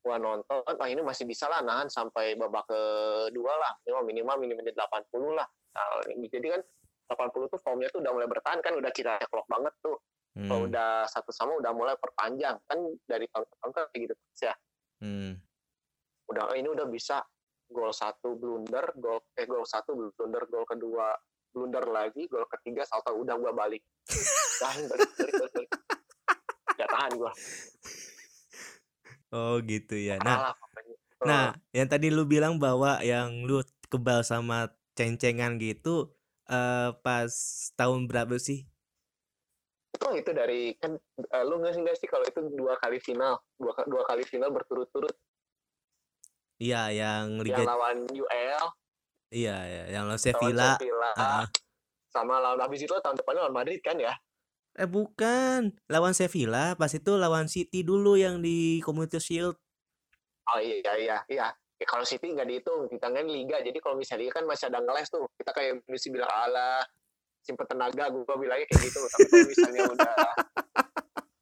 Gua 0.00 0.16
nonton, 0.16 0.64
oh 0.64 0.88
ini 0.88 1.02
masih 1.04 1.28
bisa 1.28 1.44
lah 1.50 1.60
nahan 1.60 1.90
sampai 1.90 2.38
babak 2.38 2.64
kedua 2.70 3.52
lah. 3.58 3.74
Minimal 3.84 4.06
minimal 4.06 4.36
minimal 4.40 4.62
menit 4.64 4.74
80 4.78 5.36
lah. 5.36 5.44
Nah, 5.76 5.84
jadi 6.30 6.46
kan 6.56 6.62
80 7.10 7.50
tuh 7.50 7.60
formnya 7.60 7.90
tuh 7.90 8.00
udah 8.00 8.12
mulai 8.14 8.28
bertahan 8.30 8.62
kan 8.62 8.72
udah 8.78 8.92
kita 8.94 9.18
clock 9.26 9.46
banget 9.50 9.74
tuh. 9.82 9.98
Kalau 10.30 10.62
Hmm. 10.62 10.70
udah 10.70 11.10
satu 11.10 11.34
sama 11.34 11.58
udah 11.58 11.74
mulai 11.74 11.98
perpanjang 11.98 12.54
kan 12.70 12.78
dari 13.02 13.26
tahun 13.34 13.44
ke 13.50 13.54
tahun 13.58 13.72
kan 13.74 13.84
kayak 13.90 14.00
gitu 14.06 14.14
terus 14.14 14.40
ya. 14.46 14.54
Hmm. 15.02 15.32
Udah 16.30 16.42
oh, 16.46 16.54
ini 16.54 16.68
udah 16.70 16.86
bisa 16.86 17.18
gol 17.66 17.90
satu 17.90 18.38
blunder, 18.38 18.94
gol 18.94 19.18
eh 19.34 19.46
gol 19.50 19.66
satu 19.66 19.90
blunder, 19.98 20.46
gol 20.46 20.62
kedua 20.62 21.18
blunder 21.50 21.82
lagi, 21.90 22.30
gol 22.30 22.46
ketiga 22.46 22.86
salto 22.86 23.10
udah 23.10 23.34
gua 23.42 23.50
balik. 23.50 23.82
Tahan 24.62 24.86
balik 24.86 25.10
balik 25.18 25.34
balik. 25.34 25.50
balik. 25.50 25.70
Gak 26.78 26.88
tahan 26.94 27.12
gua. 27.18 27.32
Oh 29.34 29.58
gitu 29.62 29.94
ya. 29.98 30.14
Nah, 30.22 30.54
pokoknya. 30.54 30.94
Oh, 31.20 31.26
nah 31.26 31.44
yang 31.74 31.90
tadi 31.90 32.08
lu 32.08 32.22
bilang 32.26 32.62
bahwa 32.62 33.02
yang 33.02 33.44
lu 33.46 33.62
kebal 33.90 34.22
sama 34.22 34.70
ceng-cengan 34.94 35.58
gitu 35.58 36.14
eh 36.50 36.90
pas 37.06 37.32
tahun 37.78 38.10
berapa 38.10 38.34
sih? 38.42 38.66
Oh 40.02 40.14
itu 40.18 40.30
dari 40.34 40.74
kan 40.80 40.98
eh, 40.98 41.44
lu 41.46 41.62
nggak 41.62 41.72
sih 41.76 41.80
nggak 41.86 41.96
sih 41.98 42.08
kalau 42.10 42.24
itu 42.26 42.40
dua 42.56 42.74
kali 42.82 42.98
final 42.98 43.38
dua 43.54 43.74
dua 43.86 44.02
kali 44.06 44.26
final 44.26 44.50
berturut-turut 44.50 45.14
Iya, 46.60 46.92
yang 46.92 47.40
yang 47.40 47.64
Liga 47.64 47.64
lawan 47.64 48.04
UL 48.12 48.64
iya 49.32 49.56
ya, 49.64 49.82
yang 49.96 50.04
lawan 50.10 50.20
Sevilla. 50.20 50.76
Sevilla 50.76 51.10
ah. 51.16 51.46
sama 52.12 52.36
lawan 52.36 52.60
habis 52.60 52.84
itu 52.84 52.92
tahun 53.00 53.16
depannya 53.16 53.48
lawan 53.48 53.56
Madrid 53.56 53.80
kan 53.80 53.96
ya 53.96 54.12
Eh 54.78 54.86
bukan, 54.86 55.74
lawan 55.90 56.14
Sevilla, 56.14 56.78
pas 56.78 56.94
itu 56.94 57.18
lawan 57.18 57.50
City 57.50 57.82
dulu 57.82 58.14
yang 58.14 58.38
di 58.38 58.78
Community 58.86 59.18
Shield. 59.18 59.58
oh 60.50 60.58
iya 60.62 60.92
iya 60.98 61.18
iya 61.30 61.46
Ya, 61.80 61.86
kalau 61.88 62.04
City 62.04 62.28
nggak 62.28 62.44
dihitung 62.44 62.86
kita 62.86 63.08
kan 63.08 63.24
Liga. 63.24 63.56
Jadi 63.58 63.80
kalau 63.80 63.96
misalnya 63.96 64.28
kan 64.28 64.44
masih 64.44 64.68
ada 64.68 64.84
ngeles 64.84 65.08
tuh. 65.08 65.24
Kita 65.32 65.50
kayak 65.50 65.80
mesti 65.88 66.12
bilang 66.12 66.28
ala 66.28 66.84
simpen 67.40 67.64
tenaga. 67.64 68.12
Gue 68.12 68.36
bilangnya 68.36 68.68
kayak 68.68 68.82
gitu. 68.84 69.00
Tapi 69.00 69.24
kalau 69.26 69.48
misalnya 69.48 69.82
udah 69.88 70.14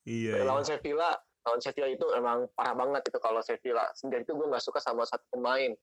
Iya. 0.09 0.41
lawan 0.41 0.65
Sevilla 0.65 1.11
lawan 1.43 1.61
Sevilla 1.61 1.89
itu 1.89 2.07
emang 2.15 2.47
parah 2.55 2.73
banget 2.73 3.03
itu 3.11 3.19
kalau 3.19 3.43
Sevilla. 3.43 3.83
Sejak 3.93 4.23
itu 4.23 4.33
gue 4.33 4.47
nggak 4.47 4.63
suka 4.63 4.79
sama 4.79 5.03
satu 5.03 5.27
pemain. 5.29 5.75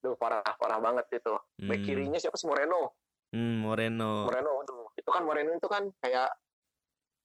Duh 0.00 0.16
parah 0.16 0.40
parah 0.56 0.80
banget 0.80 1.04
itu. 1.12 1.34
Back 1.60 1.76
Hmm, 1.76 1.84
kirinya 1.84 2.18
siapa 2.18 2.34
sih? 2.34 2.48
Moreno. 2.48 2.96
Hmm, 3.36 3.62
Moreno. 3.62 4.24
Moreno 4.24 4.64
aduh. 4.64 4.88
Itu 4.96 5.12
kan 5.12 5.28
Moreno 5.28 5.52
itu 5.52 5.68
kan 5.68 5.92
kayak 6.00 6.32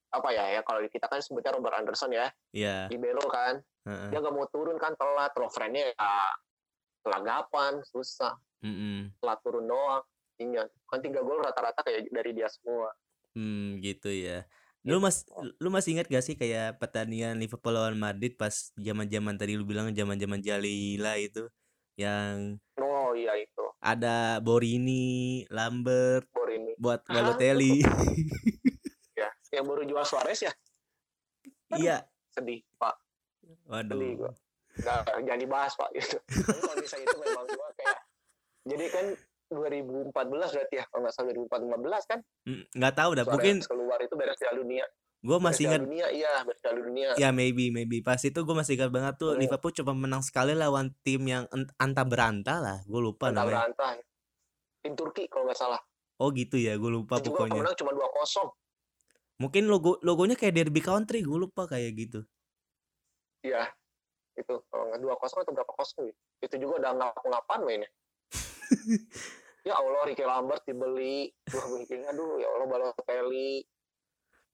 apa 0.09 0.29
ya 0.33 0.57
ya 0.57 0.61
kalau 0.65 0.81
kita 0.83 1.05
kan 1.05 1.21
sebutnya 1.21 1.55
Robert 1.55 1.79
Anderson 1.79 2.11
ya. 2.11 2.27
Iya. 2.51 2.91
libero 2.91 3.23
kan. 3.31 3.63
Heeh. 3.87 4.11
dia 4.11 4.19
nggak 4.19 4.35
mau 4.35 4.43
turun 4.51 4.75
kan 4.75 4.91
telat. 4.93 5.31
Lovrennya 5.33 5.95
ya 5.95 6.11
telagapan 7.01 7.79
susah 7.85 8.35
Mm-mm. 8.59 9.11
telat 9.19 9.39
turun 9.41 9.65
doang 9.65 10.03
Iya, 10.39 10.71
kan 10.87 11.03
tiga 11.03 11.19
gol 11.19 11.43
rata-rata 11.43 11.83
kayak 11.83 12.07
dari 12.09 12.31
dia 12.31 12.47
semua 12.47 12.95
Hmm, 13.35 13.77
gitu 13.79 14.07
ya. 14.09 14.47
Lu 14.81 14.97
mas, 14.97 15.27
lu 15.59 15.67
masih 15.69 15.99
ingat 15.99 16.07
gak 16.07 16.23
sih 16.23 16.33
kayak 16.33 16.79
pertandingan 16.79 17.35
Liverpool 17.35 17.75
lawan 17.75 17.99
Madrid 17.99 18.33
pas 18.33 18.71
zaman-zaman 18.73 19.35
tadi 19.35 19.53
lu 19.59 19.67
bilang 19.67 19.91
zaman-zaman 19.91 20.39
Jalila 20.39 21.19
itu 21.19 21.45
yang 21.93 22.55
oh 22.79 23.11
iya 23.11 23.35
itu 23.35 23.63
ada 23.83 24.39
Borini, 24.39 25.43
Lambert 25.51 26.23
bor 26.31 26.47
ini 26.47 26.71
buat 26.79 27.03
Ah, 27.05 27.19
Balotelli. 27.19 27.83
ya 29.19 29.27
yang 29.51 29.67
baru 29.67 29.83
jual 29.83 30.05
Suarez 30.07 30.39
ya 30.39 30.53
Iya. 31.69 32.07
sedih 32.31 32.63
pak 32.79 32.95
Waduh. 33.67 33.93
sedih 33.93 34.11
gua 34.15 34.31
nggak 34.79 34.99
jangan 35.21 35.39
dibahas 35.39 35.73
pak 35.73 35.89
gitu 35.93 36.17
Tapi 36.45 36.59
kalau 36.59 36.77
misalnya 36.77 37.05
itu 37.05 37.17
memang 37.17 37.45
gua 37.45 37.67
kayak 37.75 37.97
jadi 38.65 38.85
kan 38.89 39.05
2014 39.49 40.13
berarti 40.29 40.75
ya 40.75 40.85
kalau 40.85 41.01
nggak 41.01 41.13
salah 41.13 41.33
2014 41.33 42.05
kan 42.05 42.19
Mm, 42.45 42.63
nggak 42.71 42.93
tahu 42.95 43.11
dah. 43.13 43.25
Mungkin 43.25 43.55
keluar 43.61 43.99
itu 43.99 44.13
beres 44.13 44.37
Piala 44.37 44.57
Dunia 44.57 44.85
gue 45.19 45.35
masih 45.35 45.67
ingat 45.67 45.83
Dunia 45.83 46.07
iya 46.09 46.31
beres 46.41 46.59
Piala 46.59 46.79
Dunia 46.79 47.09
ya 47.13 47.29
maybe 47.29 47.67
maybe 47.69 47.99
pas 47.99 48.15
itu 48.17 48.39
gue 48.39 48.55
masih 48.55 48.73
ingat 48.73 48.87
banget 48.87 49.13
tuh 49.17 49.33
Hmm. 49.33 49.41
Liverpool 49.41 49.73
cuma 49.73 49.91
menang 49.91 50.23
sekali 50.23 50.53
lawan 50.53 50.95
tim 51.01 51.19
yang 51.23 51.43
anta 51.75 52.03
beranta 52.03 52.57
lah. 52.57 52.79
Gue 52.85 53.01
lupa 53.01 53.27
Antara 53.27 53.43
namanya. 53.43 53.57
berantah 53.67 53.89
tim 54.79 54.93
Turki 54.93 55.27
kalau 55.27 55.43
nggak 55.45 55.57
salah 55.57 55.81
Oh 56.15 56.31
gitu 56.31 56.55
ya, 56.55 56.75
gue 56.75 56.87
lupa 56.87 57.15
itu 57.15 57.31
pokoknya. 57.31 57.63
menang 57.63 57.75
cuma 57.75 57.91
2-0 57.91 58.51
Mungkin 59.39 59.63
logo 59.67 59.95
logonya 59.99 60.35
kayak 60.35 60.51
Derby 60.53 60.79
Country, 60.79 61.23
gue 61.23 61.37
lupa 61.37 61.63
kayak 61.65 61.91
gitu. 61.95 62.21
iya 63.41 63.71
itu 64.39 64.55
kalau 64.67 64.83
nggak 64.87 64.99
2-0 64.99 65.43
atau 65.43 65.53
berapa 65.53 65.73
kosong 65.73 66.07
gitu. 66.07 66.19
itu 66.39 66.55
juga 66.57 66.73
udah 66.79 66.91
ngap-ngapan 66.95 67.59
mainnya. 67.61 67.89
Ya 69.59 69.75
Allah 69.75 70.07
Ricky 70.07 70.23
Lambert 70.23 70.63
dibeli. 70.63 71.35
Wah, 71.51 71.65
bikin 71.75 72.07
aduh 72.07 72.39
ya 72.39 72.47
Allah 72.47 72.63
Balotelli. 72.65 73.67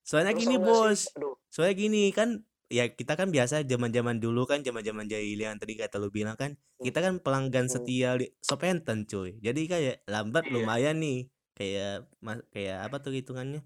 Soalnya 0.01 0.33
Terus 0.33 0.41
gini 0.43 0.55
sih, 0.57 0.61
bos, 0.61 0.99
aduh. 1.13 1.35
Soalnya 1.47 1.75
gini 1.77 2.09
kan 2.09 2.41
ya 2.65 2.89
kita 2.89 3.13
kan 3.13 3.29
biasa 3.29 3.61
zaman-zaman 3.63 4.17
dulu 4.17 4.49
kan 4.49 4.65
zaman-zaman 4.65 5.05
jahiliyah 5.05 5.53
yang 5.53 5.61
tadi 5.61 5.77
kata 5.77 6.01
lu 6.01 6.09
bilang 6.09 6.33
kan 6.33 6.57
kita 6.81 6.97
kan 6.99 7.21
pelanggan 7.21 7.69
Hmm. 7.69 7.73
setia 7.77 8.17
li- 8.17 8.33
Southampton 8.41 9.05
cuy. 9.05 9.37
Jadi 9.39 9.61
kayak 9.65 9.95
Lambert 10.05 10.49
Iya. 10.49 10.53
lumayan 10.57 10.97
nih 10.97 11.29
kayak 11.53 12.09
kayak 12.49 12.77
apa 12.83 12.97
tuh 12.97 13.13
hitungannya? 13.13 13.61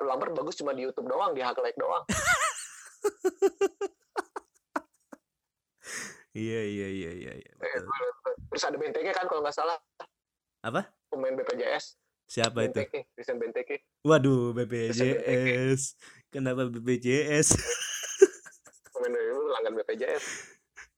Lambert 0.00 0.30
bagus 0.32 0.54
cuma 0.54 0.70
di 0.72 0.86
YouTube 0.86 1.10
doang 1.10 1.34
di 1.34 1.42
highlight 1.42 1.74
doang 1.74 2.04
iya 6.32 6.60
iya 6.64 6.88
iya 6.88 7.10
iya 7.12 7.32
iya, 7.36 7.52
betul. 7.60 7.84
terus 8.48 8.64
ada 8.64 8.76
Benteke 8.80 9.12
kan 9.12 9.28
kalau 9.28 9.44
nggak 9.44 9.56
salah. 9.56 9.76
Apa? 10.62 10.88
Pemain 11.10 11.34
BPJS. 11.36 11.98
Siapa 12.30 12.64
itu? 12.64 12.78
Benteke 12.80 13.00
Christian 13.12 13.36
Benteke. 13.36 13.76
Waduh. 14.06 14.56
BPJS. 14.56 16.00
Kenapa 16.32 16.70
BPJS? 16.70 17.48
Pemain 18.96 19.12
dulu 19.12 19.52
langgan 19.52 19.76
BPJS. 19.76 20.24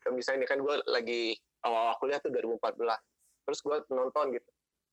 Kan 0.04 0.14
misalnya 0.14 0.44
ini 0.44 0.46
kan 0.46 0.58
gue 0.62 0.76
lagi 0.86 1.34
awal 1.64 1.96
kuliah 1.98 2.20
tuh 2.20 2.30
2014 2.30 2.78
terus 3.44 3.58
gue 3.64 3.76
nonton 3.90 4.36
gitu. 4.36 4.50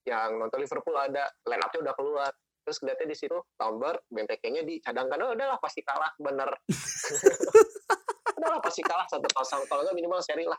Yang 0.10 0.30
nonton 0.41 0.60
Liverpool 0.63 0.97
ada 0.97 1.30
line 1.45 1.62
up-nya 1.62 1.80
udah 1.86 1.95
keluar. 1.99 2.32
Terus 2.62 2.77
lihatnya 2.86 3.08
di 3.10 3.17
situ 3.17 3.38
Lambert 3.58 4.06
Benteke-nya 4.10 4.62
dicadangkan 4.62 5.17
oh 5.25 5.34
udahlah 5.34 5.58
pasti 5.58 5.82
kalah 5.82 6.13
bener 6.21 6.49
udahlah 8.41 8.58
pasti 8.58 8.82
kalah 8.82 9.06
satu 9.06 9.30
kosong. 9.38 9.62
Kalau 9.69 9.86
nggak 9.86 9.93
minimal 9.93 10.17
seri 10.25 10.49
lah. 10.49 10.58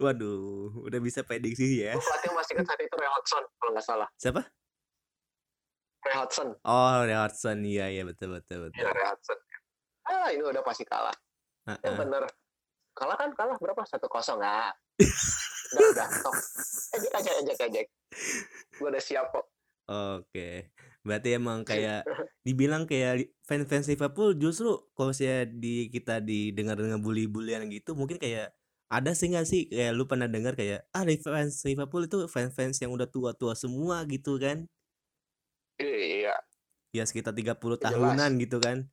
Waduh 0.00 0.88
udah 0.88 1.00
bisa 1.04 1.20
prediksi 1.20 1.84
ya. 1.84 1.92
Pelatih 1.92 2.32
masih 2.32 2.52
kan 2.56 2.64
saat 2.64 2.80
itu 2.80 2.96
Ray 2.96 3.10
Hodgson 3.12 3.44
kalau 3.60 3.70
nggak 3.76 3.84
salah. 3.84 4.08
Siapa? 4.16 4.40
Ray 6.08 6.16
Hodgson 6.16 6.48
oh 6.64 6.98
Ray 7.04 7.18
Hodgson 7.18 7.58
iya 7.68 7.92
iya 7.92 8.02
betul 8.08 8.40
betul 8.40 8.70
betul. 8.70 8.80
Ya 8.80 8.88
Ray 8.88 9.06
Hodgson 9.12 9.38
ah 10.08 10.32
ini 10.32 10.40
udah 10.40 10.64
pasti 10.64 10.88
kalah. 10.88 11.12
Ya 11.68 11.76
Heeh. 11.84 11.96
bener. 12.00 12.24
Kalah 12.96 13.16
kan? 13.20 13.30
Kalah. 13.36 13.60
Berapa? 13.60 13.84
Satu 13.84 14.08
kosong 14.08 14.40
nggak 14.40 14.72
udah 15.76 15.84
udah 15.92 16.08
stop. 16.08 16.34
Ejek 16.96 17.12
aja 17.12 17.30
ejek 17.44 17.56
ejek. 17.68 17.86
Gue 18.80 18.88
udah 18.88 19.02
siap 19.02 19.28
kok. 19.34 19.44
Oke, 19.88 20.72
berarti 21.08 21.40
emang 21.40 21.64
kayak 21.64 22.04
dibilang 22.46 22.84
kayak 22.84 23.32
fans-fans 23.48 23.88
Liverpool 23.88 24.36
justru 24.36 24.68
kalau 24.92 25.12
saya 25.16 25.48
di 25.48 25.88
kita 25.88 26.20
didengar 26.20 26.76
dengan 26.76 27.00
bully-bulian 27.00 27.66
gitu 27.72 27.96
mungkin 27.96 28.20
kayak 28.20 28.52
ada 28.88 29.12
sih 29.12 29.28
nggak 29.32 29.46
sih 29.48 29.68
kayak 29.68 29.92
lu 29.96 30.04
pernah 30.08 30.28
dengar 30.28 30.56
kayak 30.56 30.88
ah 30.96 31.04
fans 31.20 31.60
Liverpool 31.68 32.08
itu 32.08 32.24
fans-fans 32.28 32.80
yang 32.80 32.92
udah 32.92 33.08
tua-tua 33.08 33.52
semua 33.56 34.04
gitu 34.08 34.40
kan? 34.40 34.64
iya 35.80 36.34
Ya 36.96 37.04
sekitar 37.04 37.36
30 37.36 37.76
Jelas. 37.76 37.84
tahunan 37.84 38.30
gitu 38.40 38.56
kan. 38.64 38.88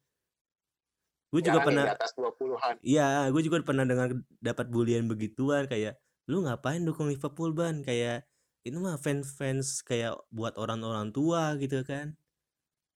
Gue 1.31 1.41
juga 1.43 1.63
jarang 1.63 1.63
yang 1.63 1.67
pernah 1.67 1.85
di 1.87 1.91
atas 1.95 2.11
20-an 2.15 2.75
Iya, 2.83 3.07
gue 3.31 3.41
juga 3.43 3.57
pernah 3.63 3.85
dengar 3.87 4.09
dapat 4.43 4.65
bulian 4.71 5.07
begituan 5.07 5.63
kayak 5.67 5.95
lu 6.27 6.43
ngapain 6.43 6.83
dukung 6.83 7.07
Liverpool 7.07 7.55
ban 7.55 7.83
kayak 7.87 8.27
itu 8.67 8.77
mah 8.81 8.97
fans-fans 8.99 9.85
kayak 9.85 10.13
buat 10.33 10.57
orang-orang 10.57 11.13
tua 11.15 11.53
gitu 11.61 11.85
kan. 11.85 12.17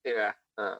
Iya. 0.05 0.35
Heeh. 0.57 0.79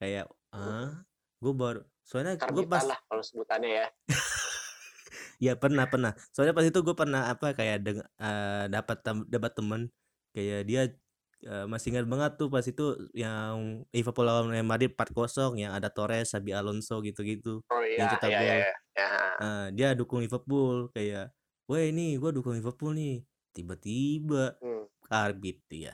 Kayak, 0.00 0.26
ah, 0.54 1.04
gue 1.42 1.52
baru 1.54 1.80
soalnya 2.02 2.42
gue 2.54 2.64
pas 2.66 2.82
lah 2.88 2.98
kalau 3.08 3.22
sebutannya 3.22 3.70
ya. 3.82 3.86
ya 5.46 5.52
pernah 5.58 5.86
pernah. 5.90 6.12
Soalnya 6.34 6.54
pas 6.56 6.66
itu 6.66 6.80
gue 6.84 6.96
pernah 6.96 7.30
apa 7.32 7.54
kayak 7.56 7.78
deng 7.84 8.00
eee, 8.20 8.64
dapat 8.72 8.96
tem 9.04 9.16
dapat 9.28 9.52
temen 9.58 9.82
kayak 10.34 10.60
dia, 10.68 10.82
eee, 11.46 11.64
masih 11.70 11.94
ingat 11.96 12.06
banget 12.10 12.32
tuh 12.40 12.48
pas 12.52 12.64
itu 12.66 12.84
yang 13.16 13.84
Liverpool 13.94 14.26
lawan 14.28 14.50
Real 14.52 14.66
Madrid 14.66 14.92
4-0 14.94 15.54
yang 15.60 15.72
ada 15.76 15.88
Torres, 15.92 16.32
Xabi 16.34 16.52
Alonso 16.56 17.00
gitu-gitu, 17.04 17.62
Oh 17.70 17.82
yang 17.98 18.06
iya, 18.06 18.10
cetak 18.10 18.30
iya 18.30 18.38
iya 18.46 18.54
iya. 18.60 18.70
Ya, 18.96 19.06
heeh. 19.12 19.42
Nah, 19.42 19.70
dia 19.74 19.94
dukung 19.98 20.20
Liverpool 20.24 20.90
kayak, 20.94 21.32
"Weh, 21.70 21.90
nih 21.94 22.18
gue 22.20 22.30
dukung 22.36 22.54
Liverpool 22.58 22.92
nih." 22.96 23.24
Tiba-tiba 23.52 24.56
Hmm. 24.58 24.88
karbit 25.04 25.60
dia. 25.66 25.92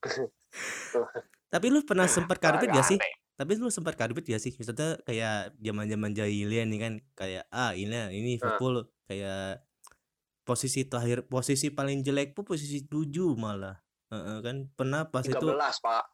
Tuh. 0.00 0.30
Tapi 1.52 1.66
lu 1.66 1.82
pernah 1.82 2.06
sempet 2.06 2.38
karbit 2.38 2.70
Agak 2.70 2.76
gak 2.78 2.86
sih? 2.86 2.98
aneh. 2.98 3.12
Tapi 3.34 3.56
lu 3.56 3.68
sempet 3.68 3.94
karbit 3.94 4.22
gak 4.22 4.38
sih? 4.38 4.52
Maksudnya 4.52 5.02
kayak 5.02 5.56
zaman-zaman 5.56 6.10
jahiliyah 6.12 6.64
nih 6.64 6.78
kan 6.78 6.92
kayak, 7.14 7.44
ah, 7.50 7.72
ini 7.72 7.90
ini. 8.12 8.36
Liverpool 8.36 8.86
kayak 9.04 9.66
posisi 10.40 10.82
terakhir 10.82 11.26
posisi 11.26 11.68
paling 11.68 12.00
jelek 12.00 12.32
pun 12.32 12.42
posisi 12.44 12.82
7 12.82 13.10
malah. 13.34 13.76
Heeh, 14.10 14.38
kan 14.40 14.56
pernah 14.72 15.06
pas 15.06 15.22
itu 15.22 15.34
13, 15.34 15.78
Pak. 15.78 16.04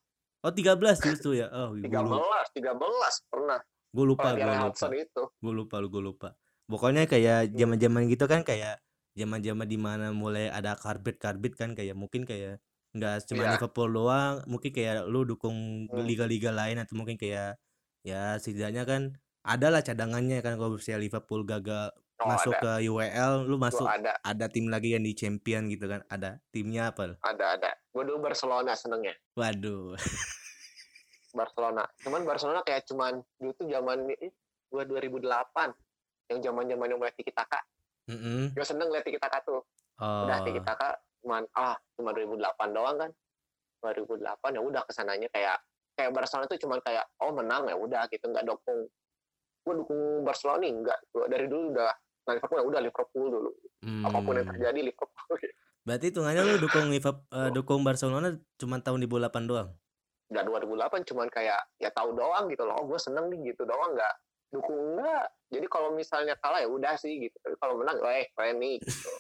Oh 0.41 0.53
13 0.53 1.01
justru 1.03 1.31
ya? 1.35 1.49
Oh, 1.49 1.73
gue 1.73 1.85
lu 1.85 2.17
13, 2.17 2.53
13 2.55 3.17
pernah. 3.27 3.61
gue 3.91 4.05
lupa 4.05 4.29
Kalau 4.31 4.37
gue 4.39 4.57
lupa. 4.63 4.87
Itu. 4.93 5.23
Gue 5.37 5.53
lupa 5.53 5.77
gue 5.81 6.03
lupa. 6.03 6.29
Pokoknya 6.67 7.05
kayak 7.05 7.49
Hmm. 7.49 7.57
zaman-zaman 7.57 8.03
gitu 8.07 8.25
kan 8.25 8.41
kayak 8.41 8.77
zaman-zaman 9.17 9.65
di 9.67 9.79
mana 9.81 10.13
mulai 10.13 10.53
ada 10.53 10.77
karbit-karbit 10.77 11.57
kan 11.57 11.73
kayak 11.73 11.97
mungkin 11.97 12.29
kayak 12.29 12.61
nggak 12.93 13.25
cuma 13.29 13.43
Iya. 13.45 13.51
Liverpool 13.57 13.91
doang, 13.93 14.35
mungkin 14.45 14.71
kayak 14.73 15.05
lu 15.09 15.25
dukung 15.25 15.89
Hmm. 15.89 16.05
liga-liga 16.05 16.53
lain 16.53 16.77
atau 16.81 16.95
mungkin 16.97 17.17
kayak 17.17 17.57
ya 18.05 18.37
setidaknya 18.39 18.85
kan 18.85 19.03
adalah 19.43 19.81
cadangannya 19.81 20.41
kan 20.41 20.57
kalau 20.57 20.77
misalnya 20.77 21.03
Liverpool 21.03 21.43
gagal 21.43 21.91
Oh, 22.17 22.33
masuk 22.33 22.57
ada. 22.57 22.81
ke 22.81 22.89
UEL, 22.89 23.45
lu 23.45 23.61
Gua 23.61 23.69
masuk 23.69 23.85
ada, 23.85 24.17
ada 24.25 24.47
tim 24.49 24.73
lagi 24.73 24.97
yang 24.97 25.05
di 25.05 25.13
champion 25.13 25.69
gitu 25.69 25.85
kan. 25.85 26.01
Ada 26.09 26.41
timnya 26.49 26.89
apa? 26.89 27.21
ada, 27.21 27.61
ada. 27.61 27.71
Gue 27.93 28.09
dulu 28.09 28.25
Barcelona 28.25 28.73
senengnya. 28.73 29.13
Waduh. 29.37 29.93
Barcelona. 31.37 31.85
Cuman 32.01 32.25
Barcelona 32.25 32.65
kayak 32.65 32.89
cuman 32.89 33.21
dulu 33.37 33.53
tuh 33.53 33.69
zaman 33.69 34.09
gua 34.73 34.83
2008 34.89 35.77
yang 36.33 36.41
zaman-zaman 36.41 36.87
yang 36.89 36.99
mulai 36.99 37.13
tiki 37.13 37.31
taka. 37.31 37.61
Mm-mm. 38.07 38.53
Gue 38.53 38.63
seneng 38.63 38.89
liat 38.89 39.03
tiki 39.03 39.19
taka 39.19 39.43
tuh. 39.43 39.63
Udah 39.99 40.43
tiki 40.43 40.59
Oh. 40.59 40.65
taka 40.65 40.95
cuman 41.21 41.43
ah 41.53 41.75
cuma 41.95 42.11
2008 42.11 42.39
doang 42.71 42.97
kan. 42.97 43.11
2008 43.79 44.23
ya 44.51 44.61
udah 44.61 44.83
ke 44.83 44.93
sananya 44.93 45.29
kayak 45.29 45.59
kayak 45.95 46.11
Barcelona 46.11 46.47
tuh 46.47 46.59
cuman 46.59 46.79
kayak 46.81 47.07
oh 47.19 47.31
menang 47.31 47.65
ya 47.65 47.75
udah 47.75 48.05
gitu 48.07 48.27
nggak 48.27 48.45
dukung 48.45 48.89
gue 49.63 49.75
dukung 49.77 50.01
Barcelona 50.23 50.59
nih 50.61 50.73
enggak 50.73 50.99
Gua 51.09 51.27
dari 51.27 51.47
dulu 51.47 51.71
udah 51.71 51.93
nah 52.23 52.33
Liverpool 52.33 52.59
ya 52.59 52.67
udah 52.67 52.81
Liverpool 52.81 53.27
dulu 53.29 53.51
apa 54.03 54.19
pun 54.19 54.33
yang 54.33 54.43
Hmm. 54.43 54.53
terjadi 54.53 54.81
Liverpool 54.83 55.37
Berarti 55.87 56.05
hitungannya 56.11 56.43
lu 56.43 56.55
dukung 56.59 56.91
Liverpool, 56.91 57.31
eh, 57.31 57.51
dukung 57.53 57.81
Barcelona 57.81 58.29
cuma 58.57 58.77
tahun 58.79 58.99
2008 59.01 59.45
doang. 59.45 59.69
udah 60.27 60.43
2008 60.43 61.07
cuman 61.07 61.29
kayak 61.29 61.63
ya 61.77 61.87
tahu 61.89 62.11
doang 62.13 62.51
gitu 62.51 62.63
loh 62.63 62.75
oh 62.75 62.85
gue 62.85 62.99
seneng 62.99 63.31
nih 63.31 63.55
gitu 63.55 63.63
doang 63.63 63.95
nggak 63.95 64.15
dukung 64.51 64.95
enggak 64.95 65.27
jadi 65.51 65.67
kalau 65.71 65.91
misalnya 65.95 66.35
kalah 66.39 66.63
ya 66.63 66.69
udah 66.71 66.95
sih 66.99 67.19
gitu 67.19 67.35
tapi 67.43 67.55
kalau 67.59 67.79
menang 67.79 67.99
eh 68.11 68.31
keren 68.35 68.59
nih 68.63 68.79
gitu 68.83 69.09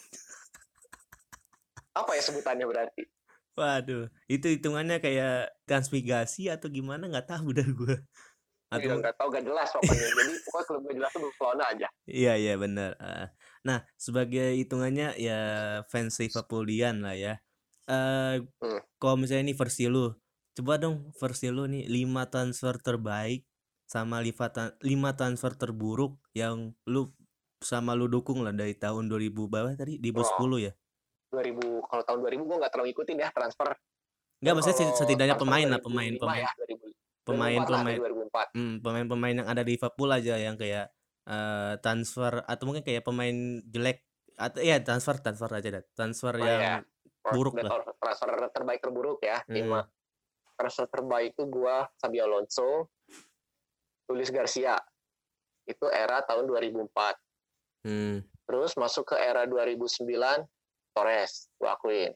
apa 2.00 2.10
ya 2.12 2.22
sebutannya 2.22 2.68
berarti 2.68 3.02
Waduh, 3.56 4.12
itu 4.28 4.52
hitungannya 4.52 5.00
kayak 5.00 5.48
transmigrasi 5.64 6.52
atau 6.52 6.68
gimana 6.68 7.08
nggak 7.08 7.24
tahu 7.24 7.52
dah 7.56 7.64
gue. 7.64 7.96
Iya, 8.68 8.84
Atau 8.84 9.00
nggak 9.00 9.16
tahu 9.16 9.28
gak 9.32 9.44
jelas 9.48 9.68
pokoknya 9.72 10.08
jadi 10.12 10.32
pokoknya 10.44 10.64
klub 10.68 10.82
gak 10.84 10.96
jelas 11.00 11.10
tuh 11.14 11.20
Barcelona 11.24 11.64
aja 11.72 11.88
iya 12.04 12.32
iya 12.36 12.54
benar. 12.60 12.92
Ah. 13.00 13.32
Nah, 13.64 13.80
sebagai 13.96 14.60
hitungannya 14.60 15.16
ya 15.16 15.40
fans 15.88 16.20
Liverpoolian 16.20 17.00
lah 17.00 17.16
ya. 17.16 17.40
Eh 17.88 18.44
Hmm. 18.60 18.80
kalau 19.00 19.16
misalnya 19.16 19.48
ini 19.48 19.54
versi 19.56 19.88
lu, 19.88 20.12
coba 20.52 20.76
dong 20.76 21.16
versi 21.16 21.48
lu 21.48 21.64
nih 21.64 21.88
5 21.88 22.28
transfer 22.28 22.76
terbaik 22.76 23.48
sama 23.86 24.18
5 24.18 24.34
ta- 24.50 24.74
lima 24.82 25.14
transfer 25.14 25.54
terburuk 25.54 26.18
yang 26.32 26.74
lu 26.84 27.14
sama 27.56 27.94
lu 27.94 28.06
dukung 28.06 28.42
lah 28.42 28.52
dari 28.52 28.74
tahun 28.74 29.06
2000 29.06 29.46
berapa 29.46 29.72
tadi? 29.72 29.96
2010 29.96 30.26
ya? 30.60 30.72
2000 31.32 31.56
kalau 31.82 32.02
tahun 32.02 32.18
2000 32.20 32.42
gue 32.42 32.56
nggak 32.56 32.72
terlalu 32.72 32.88
ikutin 32.92 33.16
ya 33.16 33.30
transfer 33.30 33.70
Enggak, 34.36 34.52
maksudnya 34.52 34.92
setidaknya 34.92 35.34
pemain 35.34 35.64
lah, 35.64 35.80
2005 35.80 35.88
pemain-pemain. 36.20 36.44
ya, 36.44 36.50
2000. 36.60 36.92
Pemain 37.26 37.58
2004 37.58 37.72
lah, 37.72 37.80
pemain 37.80 37.96
2004 37.96 38.46
Hmm, 38.52 38.74
pemain-pemain 38.78 39.34
yang 39.34 39.48
ada 39.48 39.62
di 39.62 39.72
Liverpool 39.72 40.10
aja 40.12 40.34
yang 40.36 40.54
kayak 40.54 40.86
eh, 41.26 41.74
transfer 41.80 42.32
atau 42.44 42.64
mungkin 42.64 42.84
kayak 42.84 43.02
pemain 43.02 43.34
jelek 43.64 44.04
atau 44.36 44.60
ya 44.60 44.78
transfer 44.78 45.16
transfer 45.16 45.50
aja 45.50 45.68
dah. 45.72 45.84
Transfer 45.90 46.34
Oh, 46.36 46.44
yang 46.44 46.60
iya. 46.60 46.74
buruk 47.26 47.56
lah. 47.56 47.82
transfer 47.96 48.28
terbaik 48.52 48.78
terburuk 48.78 49.18
ya 49.18 49.40
Hmm. 49.42 49.56
lima 49.56 49.80
transfer 50.54 50.86
terbaik 50.86 51.32
itu 51.32 51.42
gua 51.48 51.88
Xabi 51.96 52.18
Alonso 52.20 52.92
Luis 54.08 54.30
Garcia 54.30 54.78
itu 55.66 55.86
era 55.90 56.22
tahun 56.22 56.46
2004 56.46 57.18
Hmm. 57.86 58.18
terus 58.46 58.74
masuk 58.74 59.10
ke 59.10 59.16
era 59.16 59.46
2009 59.46 60.42
Torres 60.90 61.46
gua 61.54 61.74
akuin 61.74 62.10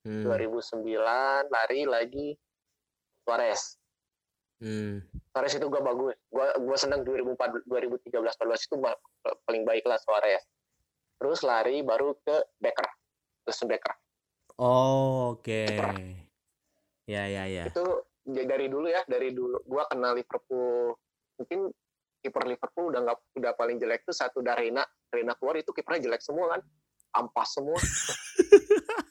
Hmm. 0.00 0.24
2009 0.24 0.96
lari 1.46 1.84
lagi 1.84 2.28
Suarez 3.24 3.76
Hmm. 4.60 5.00
Suarez 5.32 5.56
itu 5.56 5.66
gua 5.68 5.80
bagus 5.80 6.12
gua 6.28 6.52
gua 6.56 6.76
seneng 6.76 7.00
2004 7.00 7.64
2013 7.64 8.12
14 8.12 8.60
itu 8.60 8.76
paling 9.44 9.64
baik 9.64 9.84
lah 9.84 9.96
Suarez 9.96 10.44
terus 11.16 11.40
lari 11.40 11.80
baru 11.80 12.12
ke 12.20 12.36
Becker 12.56 12.88
terus 13.44 13.60
Becker 13.64 13.96
Oh, 14.60 15.32
oke. 15.32 15.64
Kiper. 15.64 15.96
Ya 17.08 17.24
ya 17.24 17.48
ya. 17.48 17.64
itu 17.64 17.84
ya 18.28 18.44
dari 18.44 18.68
dulu 18.68 18.84
ya 18.86 19.00
dari 19.08 19.32
dulu 19.32 19.56
gua 19.64 19.88
kenal 19.88 20.12
Liverpool 20.12 20.92
mungkin 21.40 21.72
kiper 22.20 22.44
Liverpool 22.44 22.92
udah 22.92 23.00
nggak 23.00 23.18
udah 23.34 23.52
paling 23.54 23.80
jelek 23.80 24.04
tuh 24.04 24.12
satu 24.12 24.44
dari 24.44 24.68
Reina 24.68 24.84
Reina 25.08 25.32
keluar 25.34 25.56
itu 25.56 25.72
kipernya 25.72 26.04
jelek 26.04 26.20
semua 26.20 26.52
kan 26.52 26.60
ampas 27.16 27.48
semua 27.50 27.80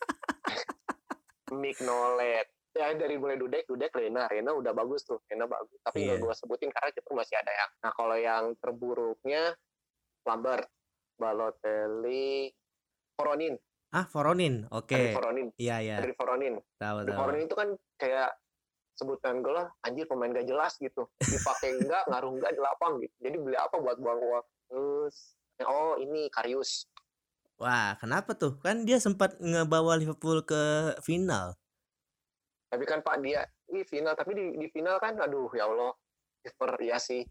Mick 1.52 1.82
Nolet 1.82 2.46
ya 2.70 2.94
dari 2.94 3.18
mulai 3.18 3.36
Dudek 3.36 3.66
Dudek 3.66 3.90
Reina 3.92 4.30
Reina 4.30 4.54
udah 4.54 4.72
bagus 4.72 5.02
tuh 5.02 5.18
Reina 5.26 5.50
bagus 5.50 5.74
tapi 5.82 6.06
nggak 6.06 6.16
Iya. 6.16 6.24
gua 6.24 6.34
sebutin 6.34 6.70
karena 6.70 6.94
kiper 6.94 7.14
masih 7.18 7.36
ada 7.36 7.50
yang 7.50 7.70
nah 7.82 7.92
kalau 7.92 8.14
yang 8.16 8.44
terburuknya 8.56 9.58
Lambert 10.22 10.70
Balotelli 11.18 12.54
Voronin 13.16 13.58
Ah, 13.90 14.06
Voronin. 14.06 14.70
Oke. 14.70 14.94
Andri 14.94 15.18
Voronin 15.18 15.48
Iya 15.58 15.82
ya. 15.82 15.96
Andri 15.98 16.14
Voronin 16.14 16.62
Tahu 16.78 16.98
tahu. 17.04 17.18
Voronin 17.18 17.50
itu 17.50 17.56
kan 17.58 17.70
kayak 17.98 18.38
sebutan 19.00 19.40
gue 19.40 19.56
lah 19.56 19.72
anjir 19.82 20.04
pemain 20.04 20.28
gak 20.30 20.44
jelas 20.44 20.76
gitu. 20.76 21.08
Dipakai 21.18 21.80
enggak 21.80 22.04
ngaruh 22.12 22.36
enggak 22.36 22.52
di 22.52 22.60
lapang 22.60 23.00
gitu. 23.00 23.16
Jadi 23.24 23.36
beli 23.40 23.56
apa 23.56 23.80
buat 23.80 23.96
buang 23.96 24.20
uang 24.20 24.46
terus 24.68 25.16
oh 25.64 25.96
ini 25.96 26.28
Karius. 26.28 26.84
Wah, 27.56 27.96
kenapa 27.96 28.36
tuh? 28.36 28.56
Kan 28.60 28.84
dia 28.84 29.00
sempat 29.00 29.36
ngebawa 29.40 29.96
Liverpool 29.96 30.44
ke 30.44 30.60
final. 31.00 31.56
tapi 32.70 32.86
kan 32.86 33.02
Pak 33.02 33.20
dia 33.20 33.42
di 33.66 33.82
final. 33.82 34.14
Tapi 34.14 34.32
di, 34.32 34.44
di 34.56 34.68
final 34.70 35.00
kan 35.00 35.16
aduh 35.18 35.48
ya 35.52 35.66
Allah. 35.66 35.96
Kiper 36.40 36.72
ya 36.80 37.00
sih. 37.00 37.24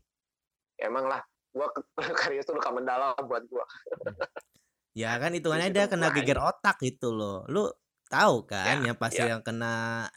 Emang 0.76 1.06
lah 1.06 1.22
gua 1.48 1.68
Karius 2.20 2.44
tuh 2.44 2.56
luka 2.56 2.72
mendalam 2.72 3.12
buat 3.22 3.44
gua. 3.46 3.64
Ya 4.96 5.14
kan 5.14 5.30
hitungannya 5.30 5.70
dia 5.70 5.86
kena 5.86 6.10
geger 6.10 6.42
otak 6.42 6.82
gitu 6.82 7.14
loh. 7.14 7.46
Lu 7.46 7.70
tahu 8.10 8.42
kan 8.50 8.82
Ya, 8.82 8.90
yang 8.90 8.98
pasti 8.98 9.22
ya. 9.22 9.38
yang 9.38 9.46
kena 9.46 10.08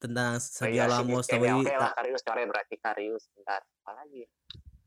ya, 0.00 0.02
tentang 0.02 0.32
Oh 0.32 0.40
Sergio 0.40 0.72
iya 0.72 0.84
sih, 0.86 0.92
Ramos 0.96 1.26
tapi 1.28 1.46
oke 1.60 1.74
lah 1.76 1.92
Karius 1.92 2.22
berarti 2.48 2.74
Karius 2.76 3.24
bentar 3.30 3.60
apa 3.60 3.92
lagi 3.94 4.22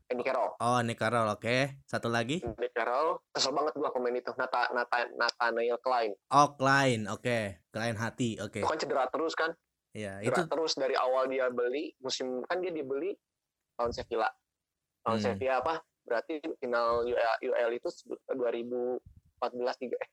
Andy 0.04 0.20
Carroll 0.20 0.52
Oh, 0.60 0.78
Nick 0.84 1.00
Carroll, 1.00 1.32
oke. 1.32 1.80
Satu 1.82 2.12
lagi. 2.12 2.36
Andy 2.38 2.68
Carroll 2.68 3.24
kesel 3.30 3.50
banget 3.50 3.72
gua 3.72 3.88
pemain 3.88 4.12
itu 4.12 4.28
Nata, 4.36 4.68
Nata, 4.70 5.08
Nathaniel 5.16 5.80
Klein 5.80 6.12
Oh, 6.28 6.52
Klein, 6.54 7.08
oke. 7.08 7.64
Klein 7.72 7.96
hati, 7.96 8.36
oke. 8.36 8.58
itu 8.58 8.66
kan 8.66 8.76
cedera 8.76 9.08
terus 9.08 9.32
kan 9.32 9.54
Ya, 9.94 10.18
Cedera 10.18 10.28
itu 10.28 10.40
terus 10.44 10.72
dari 10.74 10.92
awal 10.92 11.30
dia 11.30 11.46
beli 11.48 11.94
musim 11.98 12.42
kan 12.44 12.58
dia 12.58 12.68
dibeli 12.68 13.14
tahun 13.78 13.94
Sevilla 13.94 14.26
tahun 15.00 15.16
Hmm. 15.16 15.24
Sevilla 15.24 15.62
apa 15.62 15.74
berarti 16.02 16.42
final 16.58 17.06
UL, 17.06 17.16
UL 17.40 17.70
itu 17.72 17.88
2014 18.28 19.00
tiga 19.78 19.96
eh 19.96 20.10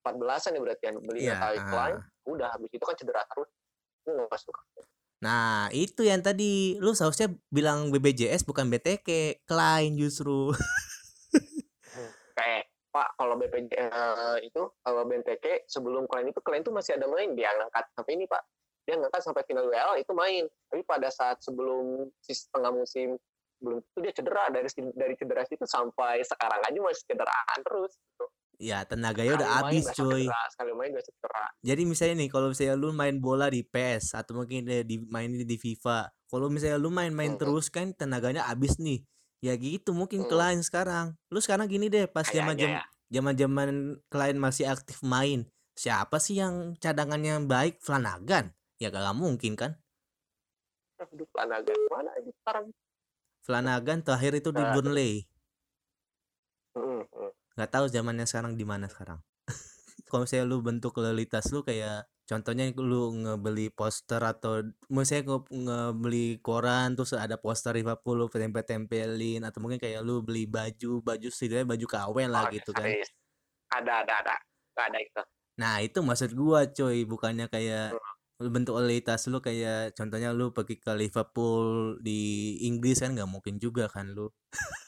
14an 0.00 0.54
ya 0.54 0.60
berarti 0.62 0.82
yang 0.84 0.96
beli 1.02 1.20
Iya, 1.20 1.34
Nathaniel 1.34 1.58
ah. 1.58 1.68
Klein 1.68 1.96
udah 2.24 2.48
habis 2.48 2.70
itu 2.70 2.80
kan 2.80 2.94
cedera 2.94 3.22
terus 3.26 3.50
nggak 4.14 4.40
suka 4.40 4.62
Nah, 5.18 5.66
itu 5.74 6.06
yang 6.06 6.22
tadi. 6.22 6.78
Lu 6.78 6.94
seharusnya 6.94 7.26
bilang 7.50 7.90
BBJS 7.90 8.46
bukan 8.46 8.70
BTK, 8.70 9.42
Klein 9.42 9.98
justru. 9.98 10.54
kayak 12.38 12.70
Pak 12.94 13.18
kalau 13.18 13.34
BPJ 13.34 13.70
eh, 13.74 14.36
itu 14.46 14.62
kalau 14.80 15.02
BNTK 15.04 15.66
sebelum 15.66 16.06
Klein 16.06 16.30
itu 16.30 16.40
Klein 16.40 16.62
itu 16.62 16.70
masih 16.70 16.94
ada 16.94 17.10
main. 17.10 17.34
Dia 17.34 17.50
ngangkat 17.50 17.84
sampai 17.98 18.12
ini 18.14 18.24
Pak. 18.30 18.42
Dia 18.86 18.94
ngangkat 18.96 19.20
sampai 19.26 19.42
final 19.44 19.66
WL 19.66 19.98
itu 19.98 20.12
main. 20.14 20.44
Tapi 20.70 20.82
pada 20.86 21.10
saat 21.10 21.42
sebelum 21.42 22.08
setengah 22.22 22.72
musim 22.72 23.18
belum 23.58 23.82
itu 23.82 23.98
dia 24.06 24.14
cedera. 24.14 24.44
Dari 24.54 24.70
dari 24.94 25.14
cedera 25.18 25.42
itu 25.42 25.66
sampai 25.66 26.22
sekarang 26.22 26.62
aja 26.62 26.78
masih 26.78 27.04
cederaan 27.10 27.58
terus 27.66 27.98
gitu. 27.98 28.26
Ya 28.58 28.82
tenaganya 28.82 29.38
udah 29.38 29.50
habis 29.62 29.86
cuy. 29.94 30.26
sekali 30.26 30.72
main. 30.74 30.90
Jadi 31.62 31.82
misalnya 31.86 32.26
nih 32.26 32.28
kalau 32.28 32.50
misalnya 32.50 32.74
lu 32.74 32.90
main 32.90 33.14
bola 33.22 33.46
di 33.46 33.62
PES 33.62 34.18
atau 34.18 34.42
mungkin 34.42 34.66
di 34.66 34.96
main 35.06 35.30
di 35.30 35.56
FIFA, 35.56 36.10
kalau 36.26 36.50
misalnya 36.50 36.74
lu 36.82 36.90
main-main 36.90 37.38
hmm. 37.38 37.40
terus 37.40 37.70
kan 37.70 37.94
tenaganya 37.94 38.50
habis 38.50 38.74
nih. 38.82 39.06
Ya 39.38 39.54
gitu 39.54 39.94
mungkin 39.94 40.26
hmm. 40.26 40.30
klien 40.30 40.60
sekarang. 40.66 41.14
Lu 41.30 41.38
sekarang 41.38 41.70
gini 41.70 41.86
deh 41.86 42.10
pas 42.10 42.26
zaman 42.26 42.58
jam 42.58 42.82
zaman 43.14 43.34
zaman 43.38 43.68
klien 44.10 44.34
masih 44.34 44.66
aktif 44.66 45.06
main. 45.06 45.46
Siapa 45.78 46.18
sih 46.18 46.42
yang 46.42 46.74
cadangannya 46.82 47.38
baik? 47.46 47.78
Flanagan? 47.78 48.50
Ya 48.82 48.90
gak 48.90 49.14
mungkin 49.14 49.54
kan? 49.54 49.78
Aduh, 50.98 51.30
Flanagan 51.30 51.78
mana 51.86 52.10
aja 52.18 52.30
sekarang? 52.42 52.66
Flanagan 53.46 53.98
terakhir 54.02 54.42
itu 54.42 54.50
di 54.50 54.62
Burnley. 54.74 55.12
Hmm, 56.74 57.06
hmm 57.06 57.17
nggak 57.58 57.74
tahu 57.74 57.90
zamannya 57.90 58.22
sekarang 58.22 58.54
di 58.54 58.62
mana 58.62 58.86
sekarang. 58.86 59.18
Kalau 60.06 60.22
misalnya 60.22 60.46
lu 60.46 60.62
bentuk 60.62 60.94
loyalitas 60.94 61.50
lu 61.50 61.66
kayak 61.66 62.06
contohnya 62.22 62.70
lu 62.78 63.18
ngebeli 63.26 63.74
poster 63.74 64.22
atau 64.22 64.62
misalnya 64.86 65.42
ngebeli 65.50 66.38
koran 66.38 66.94
terus 66.94 67.18
ada 67.18 67.34
poster 67.34 67.74
Liverpool 67.74 68.14
lu 68.14 68.26
tempel-tempelin 68.30 69.42
atau 69.42 69.58
mungkin 69.58 69.82
kayak 69.82 70.06
lu 70.06 70.22
beli 70.22 70.46
baju 70.46 71.02
baju 71.02 71.28
setidaknya 71.34 71.66
baju 71.66 71.86
KW 71.90 72.16
lah 72.30 72.46
oh, 72.46 72.54
gitu 72.54 72.70
kan. 72.70 72.86
ada 73.74 73.92
ada 74.06 74.14
ada. 74.22 74.36
Nggak 74.78 74.86
ada 74.86 74.98
itu. 75.02 75.22
Nah 75.58 75.74
itu 75.82 75.98
maksud 75.98 76.30
gua 76.38 76.70
coy 76.70 77.02
bukannya 77.02 77.50
kayak 77.50 77.98
hmm. 77.98 78.54
bentuk 78.54 78.78
loyalitas 78.78 79.26
lu 79.26 79.42
kayak 79.42 79.98
contohnya 79.98 80.30
lu 80.30 80.54
pergi 80.54 80.78
ke 80.78 80.94
Liverpool 80.94 81.98
di 81.98 82.54
Inggris 82.70 83.02
kan 83.02 83.18
nggak 83.18 83.26
mungkin 83.26 83.58
juga 83.58 83.90
kan 83.90 84.14
lu. 84.14 84.30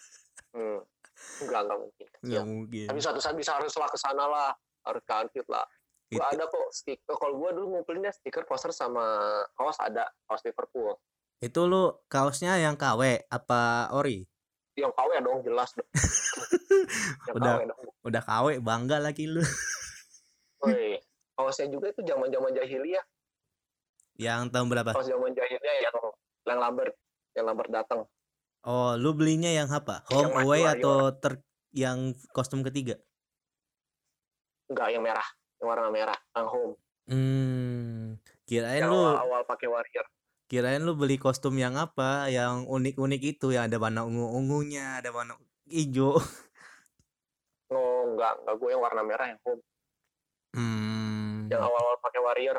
Enggak, 1.40 1.60
enggak 1.66 1.78
mungkin. 1.80 2.06
Enggak 2.20 2.44
ya. 2.44 2.48
mungkin. 2.48 2.86
Tapi 2.92 3.00
suatu 3.00 3.20
saat 3.20 3.36
bisa 3.36 3.52
haruslah 3.56 3.88
ke 3.88 3.98
sana 3.98 4.24
lah. 4.28 4.50
Harus 4.84 5.02
ke 5.04 5.12
Anfield 5.12 5.48
lah. 5.48 5.64
Gua 6.10 6.26
ada 6.26 6.44
kok 6.50 6.68
stiker. 6.74 7.14
Kalau 7.14 7.38
gua 7.38 7.50
dulu 7.54 7.78
ngumpulinnya 7.78 8.10
stiker 8.10 8.42
poster 8.42 8.74
sama 8.74 9.04
kaos 9.54 9.78
ada. 9.78 10.10
Kaos 10.26 10.42
Liverpool. 10.42 10.98
Itu 11.40 11.64
lu 11.70 11.96
kaosnya 12.10 12.60
yang 12.60 12.76
KW 12.76 13.30
apa 13.30 13.88
ori? 13.96 14.26
Yang 14.76 14.92
KW 14.92 15.10
dong, 15.24 15.38
jelas 15.40 15.70
dong. 15.72 15.88
udah, 17.36 17.54
KW 17.56 17.62
dong. 17.70 17.80
Udah 18.04 18.22
KW, 18.22 18.46
bangga 18.60 19.00
lagi 19.00 19.24
lu. 19.24 19.40
Woi, 20.60 21.00
kaosnya 21.38 21.72
juga 21.72 21.88
itu 21.88 22.04
zaman-zaman 22.04 22.52
jahiliyah. 22.52 23.04
Yang 24.20 24.52
tahun 24.52 24.66
berapa? 24.68 24.90
Kaos 24.92 25.08
zaman 25.08 25.32
jahiliyah 25.32 25.76
yang 25.80 25.96
yang 26.44 26.58
Lambert, 26.60 26.94
yang 27.32 27.44
Lambert 27.48 27.70
datang. 27.72 28.04
Oh, 28.60 28.92
lu 29.00 29.16
belinya 29.16 29.48
yang 29.48 29.72
apa? 29.72 30.04
Home 30.12 30.36
yang 30.36 30.44
away 30.44 30.62
atau 30.68 31.16
ter 31.16 31.40
yang 31.72 32.12
kostum 32.36 32.60
ketiga? 32.60 33.00
Enggak, 34.68 34.92
yang 34.92 35.00
merah, 35.00 35.28
yang 35.56 35.66
warna 35.72 35.88
merah, 35.88 36.18
yang 36.36 36.48
home. 36.48 36.74
Hmm, 37.08 38.20
kirain 38.44 38.84
yang 38.84 38.92
lu 38.92 39.00
awal, 39.00 39.16
-awal 39.16 39.42
pakai 39.48 39.66
warrior. 39.66 40.06
Kirain 40.50 40.82
lu 40.84 40.92
beli 40.92 41.16
kostum 41.16 41.56
yang 41.56 41.80
apa? 41.80 42.28
Yang 42.28 42.68
unik-unik 42.68 43.22
itu 43.38 43.56
yang 43.56 43.70
ada 43.70 43.80
warna 43.80 44.04
ungu-ungunya, 44.04 45.00
ada 45.00 45.08
warna 45.14 45.38
hijau. 45.70 46.18
Oh, 47.70 48.02
enggak, 48.02 48.34
enggak 48.42 48.56
gue 48.58 48.70
yang 48.74 48.82
warna 48.82 49.02
merah 49.06 49.30
yang 49.30 49.38
home. 49.46 49.62
Hmm. 50.58 51.46
Yang 51.46 51.62
awal-awal 51.70 52.02
pakai 52.02 52.18
warrior, 52.18 52.58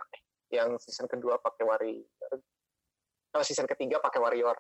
yang 0.56 0.80
season 0.80 1.04
kedua 1.04 1.36
pakai 1.36 1.68
warrior. 1.68 2.32
Oh, 3.36 3.44
season 3.44 3.68
ketiga 3.68 4.00
pakai 4.00 4.24
warrior. 4.24 4.56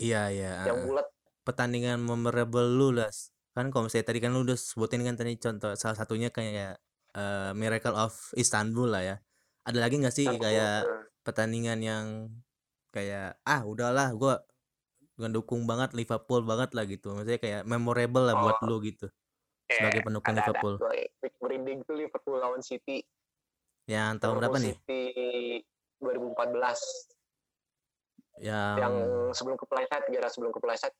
Iya 0.00 0.32
iya. 0.32 0.52
Yang 0.68 0.78
bulat. 0.88 1.06
Pertandingan 1.42 1.98
memorable 2.00 2.68
lu 2.68 2.94
lah. 2.94 3.10
Kan 3.52 3.68
kalau 3.68 3.88
misalnya 3.90 4.06
tadi 4.08 4.18
kan 4.22 4.32
lu 4.32 4.46
udah 4.46 4.56
sebutin 4.56 5.04
kan 5.04 5.18
tadi 5.18 5.36
contoh 5.36 5.76
salah 5.76 5.96
satunya 5.98 6.32
kayak 6.32 6.80
uh, 7.18 7.52
Miracle 7.52 7.96
of 7.98 8.14
Istanbul 8.38 8.88
lah 8.88 9.02
ya. 9.04 9.16
Ada 9.68 9.78
lagi 9.78 10.00
nggak 10.00 10.14
sih 10.14 10.26
kayak 10.26 10.88
pertandingan 11.20 11.78
yang 11.84 12.04
kayak 12.92 13.38
ah 13.46 13.62
udahlah 13.64 14.12
gue 14.16 14.34
ngedukung 15.20 15.68
banget 15.68 15.92
Liverpool 15.92 16.42
banget 16.46 16.72
lah 16.72 16.84
gitu. 16.88 17.12
Maksudnya 17.12 17.40
kayak 17.42 17.62
memorable 17.68 18.24
lah 18.24 18.36
oh. 18.38 18.40
buat 18.48 18.58
lu 18.64 18.80
gitu. 18.80 19.06
Sebagai 19.68 20.00
pendukung 20.04 20.34
ada, 20.36 20.40
Liverpool. 20.44 20.74
Ada. 20.80 21.28
Merinding 21.42 21.78
tuh 21.84 21.94
Liverpool 21.96 22.36
lawan 22.40 22.62
City. 22.64 23.04
Yang 23.88 24.22
tahun 24.22 24.34
berapa 24.40 24.56
nih? 24.62 24.74
City 24.78 25.04
2014 26.00 27.21
yang 28.40 28.80
yang 28.80 28.94
sebelum 29.36 29.60
kepleset 29.60 30.02
gara 30.08 30.28
sebelum 30.32 30.52
kepleset 30.54 30.92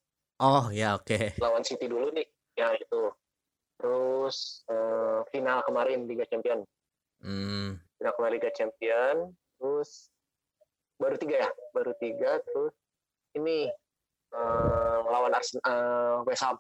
oh 0.43 0.69
ya 0.75 0.99
oke. 0.99 1.07
Okay. 1.07 1.33
lawan 1.39 1.63
City 1.63 1.87
dulu 1.87 2.11
nih 2.11 2.27
ya 2.59 2.75
itu. 2.77 3.03
Terus 3.79 4.67
uh, 4.71 5.27
final 5.35 5.63
kemarin 5.67 6.07
Liga 6.07 6.27
Champion. 6.29 6.67
Hmm. 7.23 7.79
final 7.99 8.15
kemarin 8.19 8.35
Liga 8.43 8.51
Champion 8.51 9.31
terus 9.63 10.11
baru 10.99 11.15
tiga 11.15 11.47
ya? 11.47 11.51
Baru 11.71 11.95
tiga 12.03 12.43
terus 12.43 12.75
ini 13.39 13.71
uh, 14.35 15.07
lawan 15.07 15.33
Arsenal 15.33 15.63
uh, 15.63 16.17
West 16.27 16.43
Ham. 16.43 16.59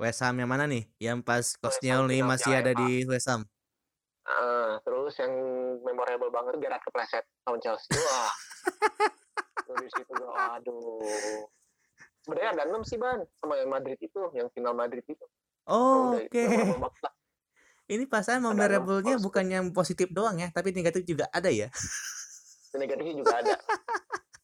West 0.00 0.20
Ham 0.26 0.34
yang 0.42 0.50
mana 0.50 0.66
nih? 0.66 0.90
Yang 0.98 1.18
pas 1.22 1.46
Kosniel 1.58 2.10
nih 2.10 2.26
masih 2.26 2.52
ada 2.56 2.74
di 2.74 3.06
West 3.06 3.30
Ham. 3.30 3.46
Uh, 4.26 4.78
terus 4.86 5.18
yang 5.18 5.32
memorable 5.82 6.30
banget 6.30 6.58
Gerard 6.62 6.82
kepleset 6.82 7.24
lawan 7.46 7.62
Chelsea. 7.62 7.90
Wah 8.06 8.30
di 9.78 9.88
situ 9.92 10.12
gue 10.12 10.30
aduh. 10.34 11.46
Sebenarnya 12.20 12.50
ada 12.52 12.62
enam 12.68 12.82
sih 12.84 13.00
ban 13.00 13.24
sama 13.40 13.56
yang 13.56 13.70
Madrid 13.72 13.96
itu 14.00 14.20
yang 14.36 14.48
final 14.52 14.74
Madrid 14.76 15.04
itu. 15.08 15.24
Oh, 15.68 16.16
oke. 16.16 16.28
okay. 16.28 16.46
ini 17.94 18.06
pasangan 18.06 18.50
memorable-nya 18.50 19.18
bukan 19.18 19.46
yang 19.50 19.64
positif 19.74 20.10
doang 20.14 20.38
ya 20.38 20.48
tapi 20.52 20.70
negatif 20.74 21.06
juga 21.06 21.26
ada 21.32 21.48
ya. 21.48 21.70
Negatifnya 22.70 23.14
juga 23.18 23.34
ada. 23.42 23.54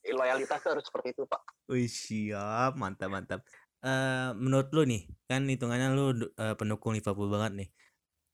Loyalitas 0.06 0.62
harus 0.66 0.82
seperti 0.86 1.14
itu 1.14 1.22
pak. 1.30 1.42
Wih 1.70 1.86
siap. 1.86 2.74
Mantap 2.74 3.10
mantap. 3.10 3.40
Uh, 3.86 4.34
menurut 4.34 4.72
lu 4.74 4.82
nih 4.82 5.06
kan 5.30 5.46
hitungannya 5.46 5.94
lu 5.94 6.06
uh, 6.10 6.54
pendukung 6.58 6.96
Liverpool 6.96 7.30
banget 7.30 7.66
nih. 7.66 7.68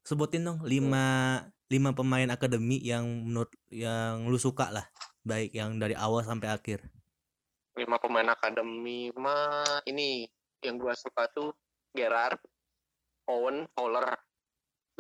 Sebutin 0.01 0.49
dong 0.49 0.65
lima 0.65 1.05
hmm. 1.45 1.49
lima 1.69 1.91
pemain 1.93 2.29
akademi 2.33 2.81
yang 2.81 3.05
menurut 3.05 3.53
yang 3.69 4.25
lu 4.29 4.41
suka 4.41 4.73
lah 4.73 4.87
baik 5.23 5.55
yang 5.55 5.79
dari 5.79 5.95
awal 5.95 6.27
sampai 6.27 6.51
akhir? 6.51 6.83
Lima 7.79 7.97
pemain 7.97 8.27
akademi 8.29 9.09
mah 9.17 9.81
ini 9.89 10.29
yang 10.61 10.77
gua 10.77 10.93
suka 10.93 11.31
tuh 11.33 11.55
Gerard 11.95 12.39
Owen 13.31 13.65
Fowler. 13.73 14.13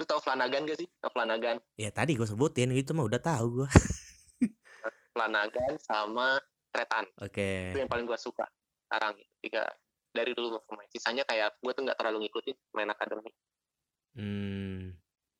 Lu 0.00 0.08
tau 0.08 0.22
Flanagan 0.22 0.64
gak 0.64 0.80
sih? 0.80 0.88
Flanagan? 1.12 1.60
Ya 1.76 1.92
tadi 1.92 2.16
gua 2.16 2.24
sebutin 2.24 2.72
itu 2.72 2.94
mah 2.96 3.04
udah 3.04 3.20
tahu 3.20 3.62
gua. 3.62 3.68
Flanagan 5.14 5.76
sama 5.82 6.40
Tretan. 6.72 7.04
Oke. 7.20 7.36
Okay. 7.36 7.58
itu 7.76 7.78
yang 7.84 7.90
paling 7.90 8.06
gua 8.08 8.16
suka 8.16 8.46
sekarang 8.88 9.18
tiga 9.44 9.68
dari 10.14 10.32
dulu 10.32 10.56
pemain. 10.64 10.88
Sisanya 10.88 11.26
kayak 11.28 11.60
gua 11.60 11.76
tuh 11.76 11.84
nggak 11.84 11.98
terlalu 11.98 12.26
ngikutin 12.26 12.56
pemain 12.72 12.94
akademi. 12.94 13.32
Hmm. 14.12 14.92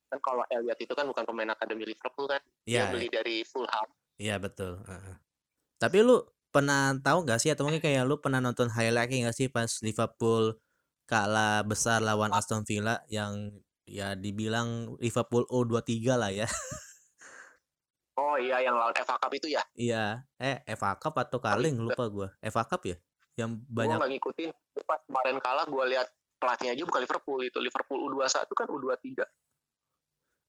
kan 0.09 0.21
kalau 0.21 0.45
Elliot 0.49 0.77
itu 0.77 0.93
kan 0.93 1.09
bukan 1.09 1.25
pemain 1.25 1.53
akademi 1.53 1.89
Liverpool 1.89 2.29
kan? 2.29 2.41
Yeah. 2.69 2.85
dia 2.85 2.93
beli 2.93 3.07
dari 3.09 3.41
Fulham 3.45 3.85
Iya 4.17 4.37
betul. 4.37 4.81
Uh. 4.85 5.17
Tapi 5.81 6.05
lu 6.05 6.21
pernah 6.53 6.93
tahu 7.01 7.25
gak 7.25 7.41
sih 7.41 7.49
atau 7.49 7.65
mungkin 7.65 7.81
kayak 7.81 8.05
lu 8.05 8.21
pernah 8.21 8.37
nonton 8.37 8.69
highlight 8.69 9.09
gak 9.09 9.33
sih 9.33 9.49
pas 9.49 9.69
Liverpool 9.81 10.53
kalah 11.09 11.65
besar 11.65 11.99
lawan 11.99 12.29
Aston 12.31 12.63
Villa 12.63 13.01
yang 13.09 13.51
ya 13.83 14.15
dibilang 14.15 14.95
Liverpool 15.01 15.43
O23 15.49 15.99
lah 16.13 16.31
ya. 16.31 16.47
Oh 18.13 18.37
iya 18.37 18.61
yang 18.61 18.77
lawan 18.77 18.93
FA 18.93 19.17
Cup 19.17 19.33
itu 19.33 19.49
ya? 19.49 19.65
Iya. 19.73 20.21
Eh 20.37 20.61
FA 20.77 20.93
Cup 21.01 21.17
atau 21.17 21.41
Carling 21.41 21.81
lupa 21.81 22.05
gua. 22.13 22.29
FA 22.45 22.63
Cup 22.69 22.85
ya? 22.85 22.97
Yang 23.33 23.65
banyak 23.65 23.97
Gua 23.97 24.05
gak 24.05 24.13
ngikutin. 24.13 24.49
Pas 24.85 25.01
kemarin 25.09 25.37
kalah 25.41 25.65
gua 25.65 25.83
lihat 25.89 26.07
pelatihnya 26.37 26.77
aja 26.77 26.83
bukan 26.85 27.01
Liverpool 27.01 27.39
itu. 27.41 27.57
Liverpool 27.57 27.99
U21 28.13 28.49
kan 28.53 28.67
U23. 28.69 29.25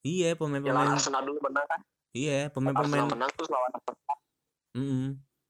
Iya, 0.04 0.36
pemain-pemain 0.36 0.92
Arsenal 0.92 1.24
dulu 1.24 1.40
menang 1.40 1.64
kan? 1.64 1.80
Iya, 2.14 2.46
pemain-pemain 2.54 3.10
menang 3.10 3.30
terus 3.34 3.50
lawan 3.50 3.70
Mm 4.74 4.86
-mm. 4.86 5.08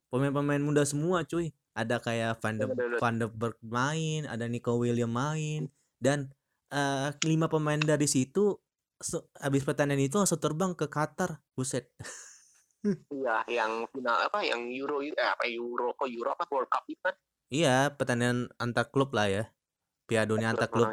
Pemain-pemain 0.09 0.63
muda 0.65 0.83
semua, 0.89 1.25
cuy. 1.29 1.53
Ada 1.77 2.01
kayak 2.01 2.41
Van 2.41 2.55
de 2.57 2.67
Van 3.01 3.15
de 3.21 3.27
Berg 3.29 3.57
main, 3.61 4.25
ada 4.25 4.49
Nico 4.49 4.79
William 4.79 5.11
main 5.11 5.69
dan 5.99 6.31
uh, 6.71 7.11
lima 7.27 7.51
pemain 7.51 7.81
dari 7.81 8.07
situ 8.07 8.61
habis 9.43 9.67
pertandingan 9.67 10.07
itu 10.07 10.17
langsung 10.17 10.41
terbang 10.41 10.73
ke 10.73 10.89
Qatar. 10.89 11.45
Buset. 11.53 11.93
Iya, 12.85 13.41
yang 13.49 13.89
final 13.97 14.29
apa 14.29 14.45
yang 14.45 14.69
Euro 14.69 15.01
eh, 15.01 15.17
apa 15.17 15.49
Euro 15.49 15.97
kok 15.97 16.05
Euro 16.05 16.37
apa 16.37 16.45
World 16.53 16.69
Cup 16.69 16.85
itu 16.85 17.01
kan? 17.01 17.17
Iya, 17.49 17.89
pertandingan 17.97 18.53
antar 18.61 18.93
klub 18.93 19.09
lah 19.17 19.25
ya. 19.25 19.49
Piala 20.05 20.29
Dunia 20.29 20.53
antar 20.53 20.69
klub. 20.69 20.93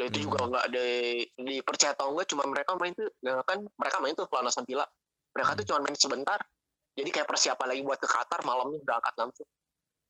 Ya 0.00 0.08
itu 0.08 0.24
hmm. 0.24 0.26
juga 0.32 0.48
nggak 0.48 0.66
di 0.72 0.88
dipercaya 1.36 1.92
atau 1.92 2.16
enggak 2.16 2.32
cuma 2.32 2.48
mereka 2.48 2.72
main 2.80 2.96
tuh 2.96 3.12
ya 3.20 3.36
kan 3.44 3.68
mereka 3.76 3.96
main 4.00 4.16
tuh 4.16 4.24
pelan 4.32 4.48
Villa 4.64 4.88
mereka 5.36 5.52
tuh 5.60 5.64
cuma 5.68 5.84
main 5.84 5.96
sebentar 6.00 6.40
jadi 6.96 7.08
kayak 7.12 7.28
persiapan 7.28 7.66
lagi 7.76 7.82
buat 7.84 8.00
ke 8.00 8.08
Qatar 8.08 8.40
malamnya 8.48 8.80
berangkat 8.80 9.14
langsung 9.20 9.46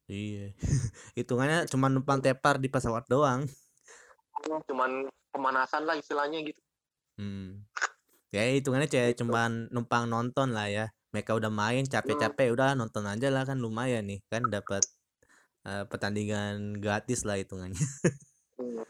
Iya. 0.06 0.54
Hitungannya 1.18 1.66
cuma 1.66 1.90
numpang 1.90 2.22
tepar 2.22 2.62
di 2.62 2.70
pesawat 2.70 3.10
doang. 3.10 3.42
cuman 4.70 5.10
pemanasan 5.34 5.82
lah 5.82 5.98
istilahnya 5.98 6.46
gitu 6.46 6.60
Hmm. 7.16 7.64
Ya 8.28 8.44
hitungannya 8.52 8.86
kayak 8.92 9.16
Gitu. 9.16 9.24
cuman 9.24 9.72
numpang 9.72 10.04
nonton 10.06 10.52
lah 10.52 10.68
ya. 10.68 10.86
Mereka 11.10 11.32
udah 11.32 11.48
main 11.48 11.88
capek-capek 11.88 12.52
udah 12.52 12.76
nonton 12.76 13.08
aja 13.08 13.32
lah 13.32 13.48
kan 13.48 13.56
lumayan 13.56 14.04
nih 14.04 14.20
kan 14.28 14.44
dapat 14.52 14.84
eh, 15.66 15.84
pertandingan 15.88 16.76
gratis 16.78 17.26
lah 17.26 17.40
hitungannya. 17.40 17.80
Hmm, 18.56 18.80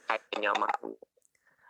mah 0.62 0.70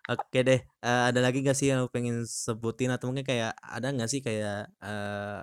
Oke 0.07 0.39
deh, 0.47 0.61
eh, 0.63 1.03
ada 1.11 1.19
lagi 1.19 1.43
gak 1.43 1.59
sih 1.59 1.67
yang 1.71 1.83
lu 1.83 1.91
pengen 1.91 2.23
sebutin 2.31 2.95
atau 2.95 3.11
mungkin 3.11 3.27
kayak 3.27 3.59
ada 3.59 3.91
nggak 3.91 4.07
sih 4.13 4.23
kayak 4.23 4.71
eh, 4.79 5.43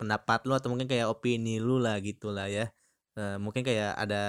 pendapat 0.00 0.40
lu 0.48 0.52
atau 0.56 0.68
mungkin 0.72 0.88
kayak 0.88 1.12
opini 1.12 1.60
lu 1.60 1.76
lah 1.84 2.00
gitu 2.00 2.32
lah 2.32 2.48
ya. 2.48 2.64
Eh, 3.20 3.36
mungkin 3.36 3.60
kayak 3.60 3.92
ada 4.00 4.22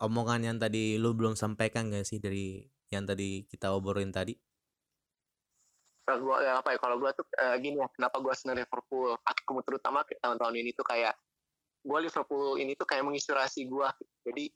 omongan 0.00 0.40
yang 0.48 0.56
tadi 0.56 0.96
lu 0.96 1.12
belum 1.12 1.36
sampaikan 1.36 1.92
gak 1.92 2.08
sih 2.08 2.16
dari 2.16 2.64
yang 2.88 3.04
tadi 3.04 3.44
kita 3.44 3.76
obrolin 3.76 4.08
tadi? 4.08 4.32
Kalau 6.08 6.20
gua 6.24 6.36
ya 6.40 6.52
apa 6.60 6.72
ya 6.72 6.78
kalau 6.80 6.96
gua 7.00 7.12
tuh 7.12 7.28
eh, 7.40 7.56
gini 7.60 7.76
ya 7.80 7.88
kenapa 7.92 8.16
gua 8.24 8.32
senang 8.36 8.56
Liverpool 8.60 9.16
aku 9.20 9.60
terutama 9.68 10.00
tahun-tahun 10.04 10.56
ini 10.60 10.72
tuh 10.72 10.84
kayak 10.84 11.12
gua 11.84 12.00
Liverpool 12.00 12.56
ini 12.56 12.72
tuh 12.76 12.88
kayak 12.88 13.04
menginspirasi 13.04 13.68
gua 13.68 13.92
jadi 14.24 14.48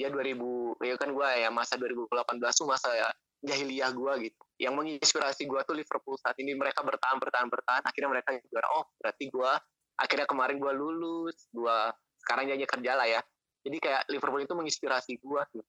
ya 0.00 0.08
2000 0.12 0.76
ya 0.84 0.96
kan 1.00 1.08
gua 1.16 1.32
ya 1.36 1.48
masa 1.52 1.76
2018 1.80 2.52
tuh 2.56 2.68
masa 2.68 2.88
ya 2.92 3.08
jahiliyah 3.42 3.90
gua 3.94 4.18
gitu. 4.18 4.38
Yang 4.58 4.74
menginspirasi 4.74 5.42
gua 5.46 5.62
tuh 5.62 5.78
Liverpool 5.78 6.18
saat 6.18 6.34
ini. 6.42 6.54
Mereka 6.54 6.82
bertahan 6.82 7.18
bertahan 7.22 7.48
bertahan. 7.48 7.82
Akhirnya 7.86 8.10
mereka 8.10 8.34
juara. 8.50 8.68
Oh 8.74 8.84
berarti 8.98 9.24
gua 9.30 9.58
akhirnya 9.98 10.26
kemarin 10.26 10.56
gua 10.58 10.72
lulus. 10.74 11.46
Gua 11.50 11.92
sekarang 12.22 12.50
jadi 12.50 12.64
kerja 12.66 12.92
lah 12.98 13.06
ya. 13.06 13.20
Jadi 13.62 13.76
kayak 13.82 14.02
Liverpool 14.10 14.42
itu 14.42 14.54
menginspirasi 14.54 15.18
gua 15.22 15.46
gitu 15.50 15.66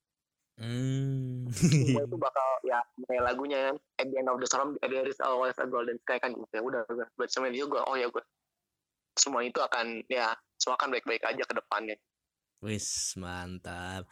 Hmm. 0.59 1.47
semua 1.55 2.03
itu 2.11 2.19
bakal 2.19 2.47
ya 2.67 2.83
kayak 3.07 3.23
lagunya 3.23 3.71
kan. 3.71 3.75
At 4.03 4.07
the 4.11 4.15
end 4.19 4.27
of 4.27 4.37
the 4.43 4.47
storm 4.47 4.75
there 4.83 5.07
is 5.07 5.23
always 5.23 5.55
a 5.55 5.65
golden 5.65 5.95
sky 6.03 6.19
kan 6.19 6.35
gitu 6.35 6.51
ya. 6.51 6.61
Udah 6.61 6.83
udah. 6.91 7.07
Buat 7.15 7.31
sama 7.31 7.47
dia 7.47 7.63
gue 7.63 7.79
oh 7.79 7.95
ya 7.95 8.11
gue 8.11 8.23
semua 9.15 9.43
itu 9.43 9.59
akan 9.59 10.03
ya 10.11 10.35
semua 10.59 10.75
akan 10.75 10.91
baik-baik 10.91 11.23
aja 11.23 11.43
ke 11.47 11.53
depannya. 11.55 11.95
Wis 12.59 13.15
mantap. 13.15 14.03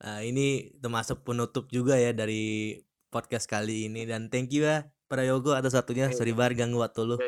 Nah, 0.00 0.24
ini 0.24 0.72
termasuk 0.80 1.20
penutup 1.20 1.68
juga 1.68 2.00
ya 2.00 2.16
dari 2.16 2.80
podcast 3.10 3.50
kali 3.50 3.90
ini 3.90 4.06
dan 4.06 4.30
thank 4.30 4.54
you 4.54 4.64
ya 4.64 4.86
Prayogo 5.10 5.58
atas 5.58 5.74
satunya 5.74 6.06
iya. 6.06 6.14
sorry 6.14 6.30
bar 6.30 6.54
ganggu 6.54 6.78
waktu 6.78 7.02
lu. 7.02 7.18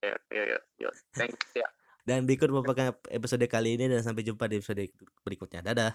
Ya, 0.00 0.16
ya, 0.32 0.56
ya. 0.80 0.90
Thanks 1.12 1.52
ya. 1.52 1.68
Dan 2.08 2.24
berikut 2.24 2.48
merupakan 2.48 2.96
episode 3.12 3.44
kali 3.44 3.76
ini 3.76 3.92
dan 3.92 4.00
sampai 4.00 4.24
jumpa 4.24 4.48
di 4.48 4.56
episode 4.56 4.88
berikutnya. 5.20 5.60
Dadah. 5.60 5.92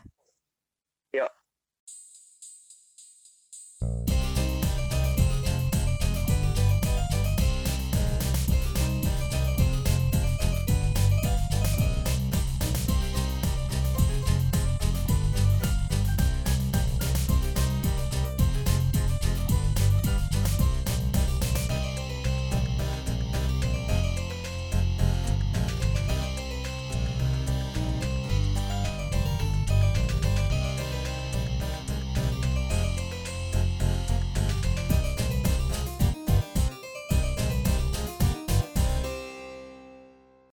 Yuk. 1.17 1.31